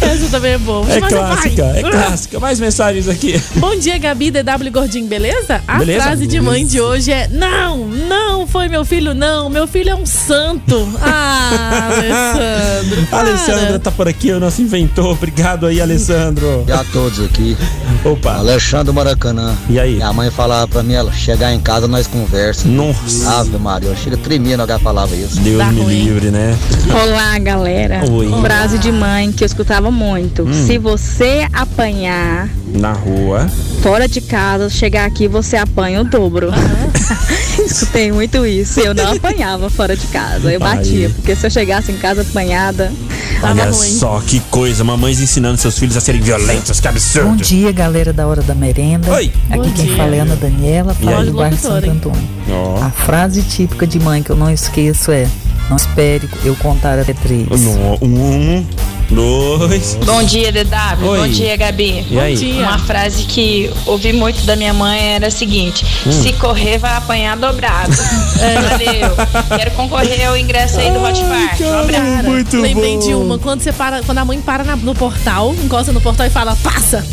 [0.00, 0.82] Essa também é boa.
[0.84, 1.78] Vou É clássica, pai.
[1.78, 2.38] é clássica.
[2.40, 3.42] Mais mensagens aqui.
[3.56, 5.60] Bom dia, Gabi, DW Gordinho, beleza?
[5.66, 6.04] A Beleza.
[6.04, 9.50] frase de mãe de hoje é: Não, não foi meu filho, não.
[9.50, 10.88] Meu filho é um santo.
[11.02, 13.06] Ah, Alessandro.
[13.10, 13.28] para.
[13.28, 15.06] Alessandra tá por aqui, o nosso inventor.
[15.12, 16.64] Obrigado aí, Alessandro.
[16.66, 17.56] E a todos aqui.
[18.04, 18.36] Opa.
[18.36, 19.47] Alexandre Maracanã.
[19.68, 19.94] E aí?
[19.96, 22.66] Minha mãe falava pra mim, ela, chegar em casa nós conversa.
[22.68, 23.40] Nossa.
[23.40, 25.40] Ave Maria, eu chega tremendo alguém falava isso.
[25.40, 26.56] Deus me livre, né?
[26.90, 28.02] Olá, galera.
[28.10, 28.28] Oi.
[28.40, 30.42] Frase de mãe que eu escutava muito.
[30.42, 30.66] Hum.
[30.66, 33.48] Se você apanhar Na rua.
[33.82, 36.50] fora de casa, chegar aqui, você apanha o dobro.
[37.64, 38.80] Escutei muito isso.
[38.80, 40.50] Eu não apanhava fora de casa.
[40.52, 41.08] Eu batia.
[41.08, 41.12] Aí.
[41.12, 42.92] Porque se eu chegasse em casa apanhada,
[43.40, 43.90] tava Olha ruim.
[43.98, 47.30] só que coisa, mamães ensinando seus filhos a serem violentos, que absurdo.
[47.30, 49.10] Bom dia, galera da Hora da Merenda.
[49.12, 49.32] Oi.
[49.50, 51.26] Aqui quem fala é Ana Daniela, fala aí?
[51.26, 51.90] do bairro Santo?
[51.90, 52.28] Antônio.
[52.50, 52.82] Ó.
[52.82, 55.26] A frase típica de mãe que eu não esqueço é:
[55.70, 57.48] Não espere eu contar até três.
[57.48, 58.64] No- Um,
[59.10, 59.98] dois.
[60.04, 61.08] Bom dia, DW.
[61.08, 61.18] Oi.
[61.20, 62.06] Bom dia, Gabi.
[62.10, 62.34] E aí?
[62.34, 62.62] Bom dia.
[62.62, 66.12] Uma frase que ouvi muito da minha mãe era a seguinte: Hum.
[66.12, 67.92] se correr, vai apanhar dobrado.
[68.38, 69.56] Valeu.
[69.58, 71.60] Quero concorrer ao ingresso aí do Hot Park.
[71.82, 72.28] Abraço.
[72.28, 73.06] muito Lembrei bom.
[73.06, 76.26] de uma, quando você para, quando a mãe para na- no portal, encosta no portal
[76.26, 77.04] e fala, passa!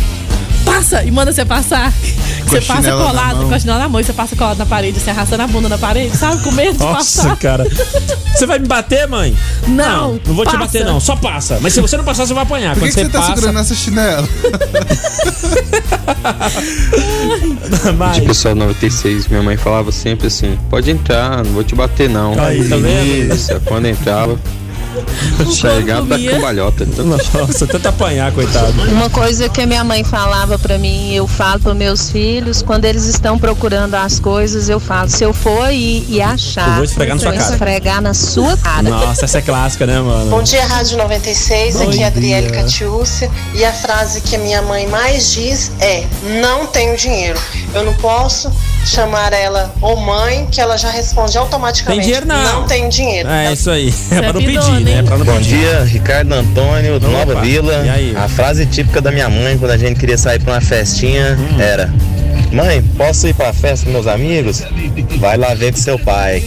[0.65, 1.03] Passa!
[1.03, 1.93] E manda você passar.
[2.45, 5.09] Você passa colado, com a chinela na mão, e você passa colado na parede, você
[5.09, 6.43] arrastando a bunda na parede, sabe?
[6.43, 7.35] Com medo de Nossa, passar.
[7.37, 7.65] cara.
[8.35, 9.35] Você vai me bater, mãe?
[9.67, 10.57] Não, Não, vou te passa.
[10.59, 10.99] bater, não.
[10.99, 11.57] Só passa.
[11.61, 12.73] Mas se você não passar, você vai apanhar.
[12.75, 13.33] Por Quando que, que você tá passa.
[13.35, 14.27] segurando essa chinela?
[17.97, 22.09] Mas- Tipo, só 96, minha mãe falava sempre assim: pode entrar, não vou te bater
[22.09, 22.39] não.
[22.39, 23.33] Aí, tá vendo?
[23.33, 24.39] Isso, quando entrava,
[25.51, 26.87] chegava da cambalhota.
[27.33, 28.73] Nossa, tenta apanhar, coitado.
[28.91, 32.85] Uma coisa que a minha mãe falava pra mim, eu falo para meus filhos, quando
[32.85, 36.83] eles estão procurando as coisas, eu falo, se eu for aí e achar, Eu vou
[36.83, 37.51] esfregar na sua cara.
[37.51, 38.89] esfregar na sua cara.
[38.89, 40.29] Nossa, essa é clássica, né, mano?
[40.29, 41.75] Bom dia, Rádio 96.
[41.75, 42.49] Bom Aqui é a Adriele.
[42.51, 43.29] Catiúcia.
[43.53, 46.05] E a frase que a minha mãe mais diz é:
[46.41, 47.39] Não tenho dinheiro.
[47.73, 48.51] Eu não posso
[48.85, 52.65] chamar ela ou mãe, que ela já responde automaticamente: Tem dinheiro, não.
[52.67, 53.29] tenho dinheiro.
[53.29, 53.93] É isso aí.
[54.11, 54.99] É é pra não pedir, né?
[54.99, 55.59] É pra não Bom pedir.
[55.59, 57.83] dia, Ricardo Antônio, do Nova Vila.
[57.85, 58.15] e aí?
[58.15, 61.59] A frase típica da minha mãe quando a gente queria sair pra uma festinha Hum.
[61.59, 61.91] era:
[62.51, 64.63] Mãe, posso ir pra festa com meus amigos?
[65.19, 66.43] Vai lá ver com seu pai.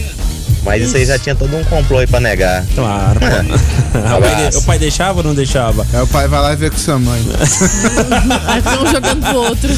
[0.63, 2.65] Mas isso aí já tinha todo um complô aí pra negar.
[2.75, 3.19] Claro.
[4.17, 5.85] o, pai de- o pai deixava ou não deixava?
[5.93, 7.21] Aí o pai vai lá e vê com sua mãe.
[8.47, 9.69] Aí fica um jogando pro outro.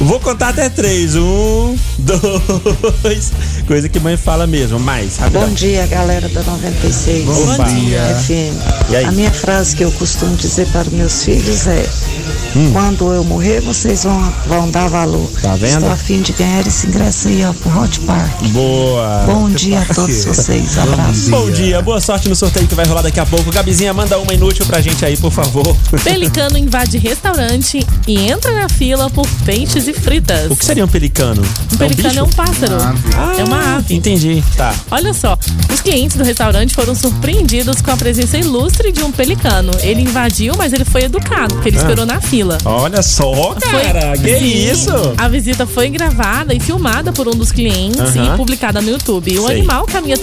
[0.00, 1.14] Vou contar até três.
[1.16, 3.32] Um, dois.
[3.66, 4.78] Coisa que mãe fala mesmo.
[4.78, 5.48] Mais, rapidão.
[5.48, 8.00] Bom dia, galera da 96 Bom Bom dia.
[8.20, 8.90] FM.
[8.90, 9.04] E aí?
[9.06, 11.88] A minha frase que eu costumo dizer para meus filhos é:
[12.56, 12.70] Hum.
[12.72, 15.28] Quando eu morrer, vocês vão, vão dar valor.
[15.42, 15.78] Tá vendo?
[15.78, 18.42] Estou a fim de ganhar esse ingresso aí, ó, pro Hot Park.
[18.50, 19.24] Boa.
[19.26, 20.78] Bom dia a todos vocês.
[20.78, 21.30] Abraço.
[21.30, 23.50] Bom dia, boa sorte no sorteio que vai rolar daqui a pouco.
[23.50, 25.76] Gabizinha, manda uma inútil pra gente aí, por favor.
[26.04, 30.48] Pelicano invade restaurante e entra na fila por peixes e fritas.
[30.50, 31.42] O que seria um pelicano?
[31.72, 32.20] Um pelicano bicho?
[32.20, 32.76] é um pássaro.
[33.16, 33.53] Ah, é uma
[33.90, 34.42] Entendi.
[34.56, 34.74] Tá.
[34.90, 35.36] Olha só,
[35.72, 39.72] os clientes do restaurante foram surpreendidos com a presença ilustre de um pelicano.
[39.82, 41.80] Ele invadiu, mas ele foi educado, porque ele Ah.
[41.80, 42.58] esperou na fila.
[42.64, 44.16] Olha só, cara.
[44.16, 44.92] Que Sim, isso?
[45.18, 48.34] A visita foi gravada e filmada por um dos clientes Aham.
[48.34, 49.38] e publicada no YouTube.
[49.38, 49.58] O Sei.
[49.58, 50.16] animal caminha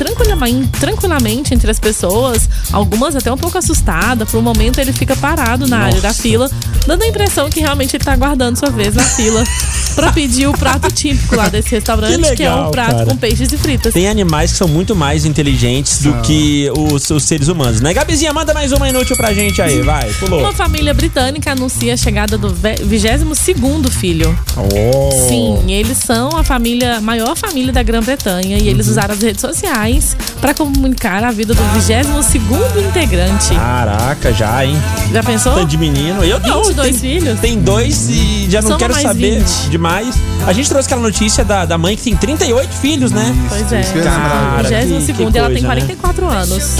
[0.79, 4.29] tranquilamente, entre as pessoas, algumas até um pouco assustadas.
[4.29, 6.21] Por um momento ele fica parado na área da Nossa.
[6.21, 6.49] fila,
[6.87, 9.43] dando a impressão que realmente ele tá aguardando sua vez na fila
[9.95, 13.05] pra pedir o prato típico lá desse restaurante, Que que, é legal, um prato cara.
[13.05, 13.93] com peixes e fritas.
[13.93, 17.93] Tem animais que são muito mais inteligentes do que os, os seres humanos, né?
[17.93, 20.09] Gabizinha, manda mais uma inútil pra gente aí, vai.
[20.13, 20.39] Pulou.
[20.39, 24.37] Uma família britânica anuncia a chegada do ve- 22º filho.
[24.57, 25.27] Oh.
[25.29, 28.67] Sim, eles são a família, maior família da Grã-Bretanha e Uhum.
[28.67, 33.53] eles usaram as redes sociais para comunicar a vida do 22º integrante.
[33.53, 34.75] Caraca, já, hein?
[35.13, 35.53] Já pensou?
[35.53, 36.23] Tanto de menino.
[36.23, 36.63] Eu não.
[36.63, 37.39] 22 tem, filhos?
[37.39, 39.69] Tem dois e já não Soma quero saber 20.
[39.69, 40.15] demais.
[40.47, 43.35] A gente trouxe aquela notícia da, da mãe que tem 38 filhos, né?
[43.49, 45.81] Pois é, Cara, que- 22 que e ela tem coisa, né?
[45.81, 46.75] 44 anos.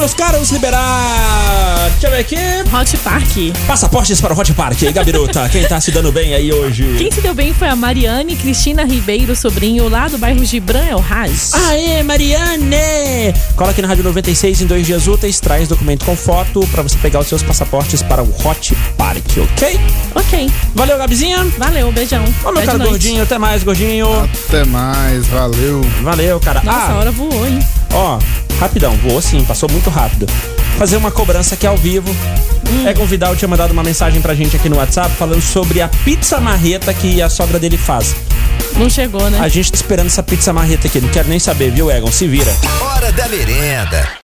[0.00, 1.90] Meus caros, liberar.
[1.90, 2.36] Deixa eu ver aqui.
[2.74, 3.36] Hot Park.
[3.66, 4.80] Passaportes para o Hot Park.
[4.80, 6.94] E aí, Gabirota, quem tá se dando bem aí hoje?
[6.96, 11.04] Quem se deu bem foi a Mariane Cristina Ribeiro, sobrinho, lá do bairro Gibran El
[11.06, 11.50] Haj.
[11.52, 13.34] Aê, Mariane!
[13.54, 16.96] Cola aqui na Rádio 96 em dois dias úteis, traz documento com foto pra você
[16.96, 19.80] pegar os seus passaportes para o Hot Park, ok?
[20.14, 20.50] Ok.
[20.74, 21.44] Valeu, Gabizinha.
[21.58, 22.24] Valeu, beijão.
[22.42, 22.90] Ô, meu Boa cara noite.
[22.90, 24.08] gordinho, até mais, gordinho.
[24.48, 25.82] Até mais, valeu.
[26.00, 26.62] Valeu, cara.
[26.62, 27.58] Nossa, ah, a hora voou, hein?
[27.92, 28.18] Ó,
[28.58, 30.26] rapidão, voou sim, passou muito rápido.
[30.78, 32.10] Fazer uma cobrança aqui ao vivo.
[32.70, 32.86] Hum.
[32.86, 35.88] É convidar, eu tinha mandado uma mensagem pra gente aqui no WhatsApp falando sobre a
[35.88, 38.14] pizza marreta que a sogra dele faz.
[38.76, 39.38] Não chegou, né?
[39.40, 42.10] A gente tá esperando essa pizza marreta aqui, não quero nem saber, viu, Egon?
[42.10, 42.54] Se vira.
[42.80, 44.08] Hora da merenda.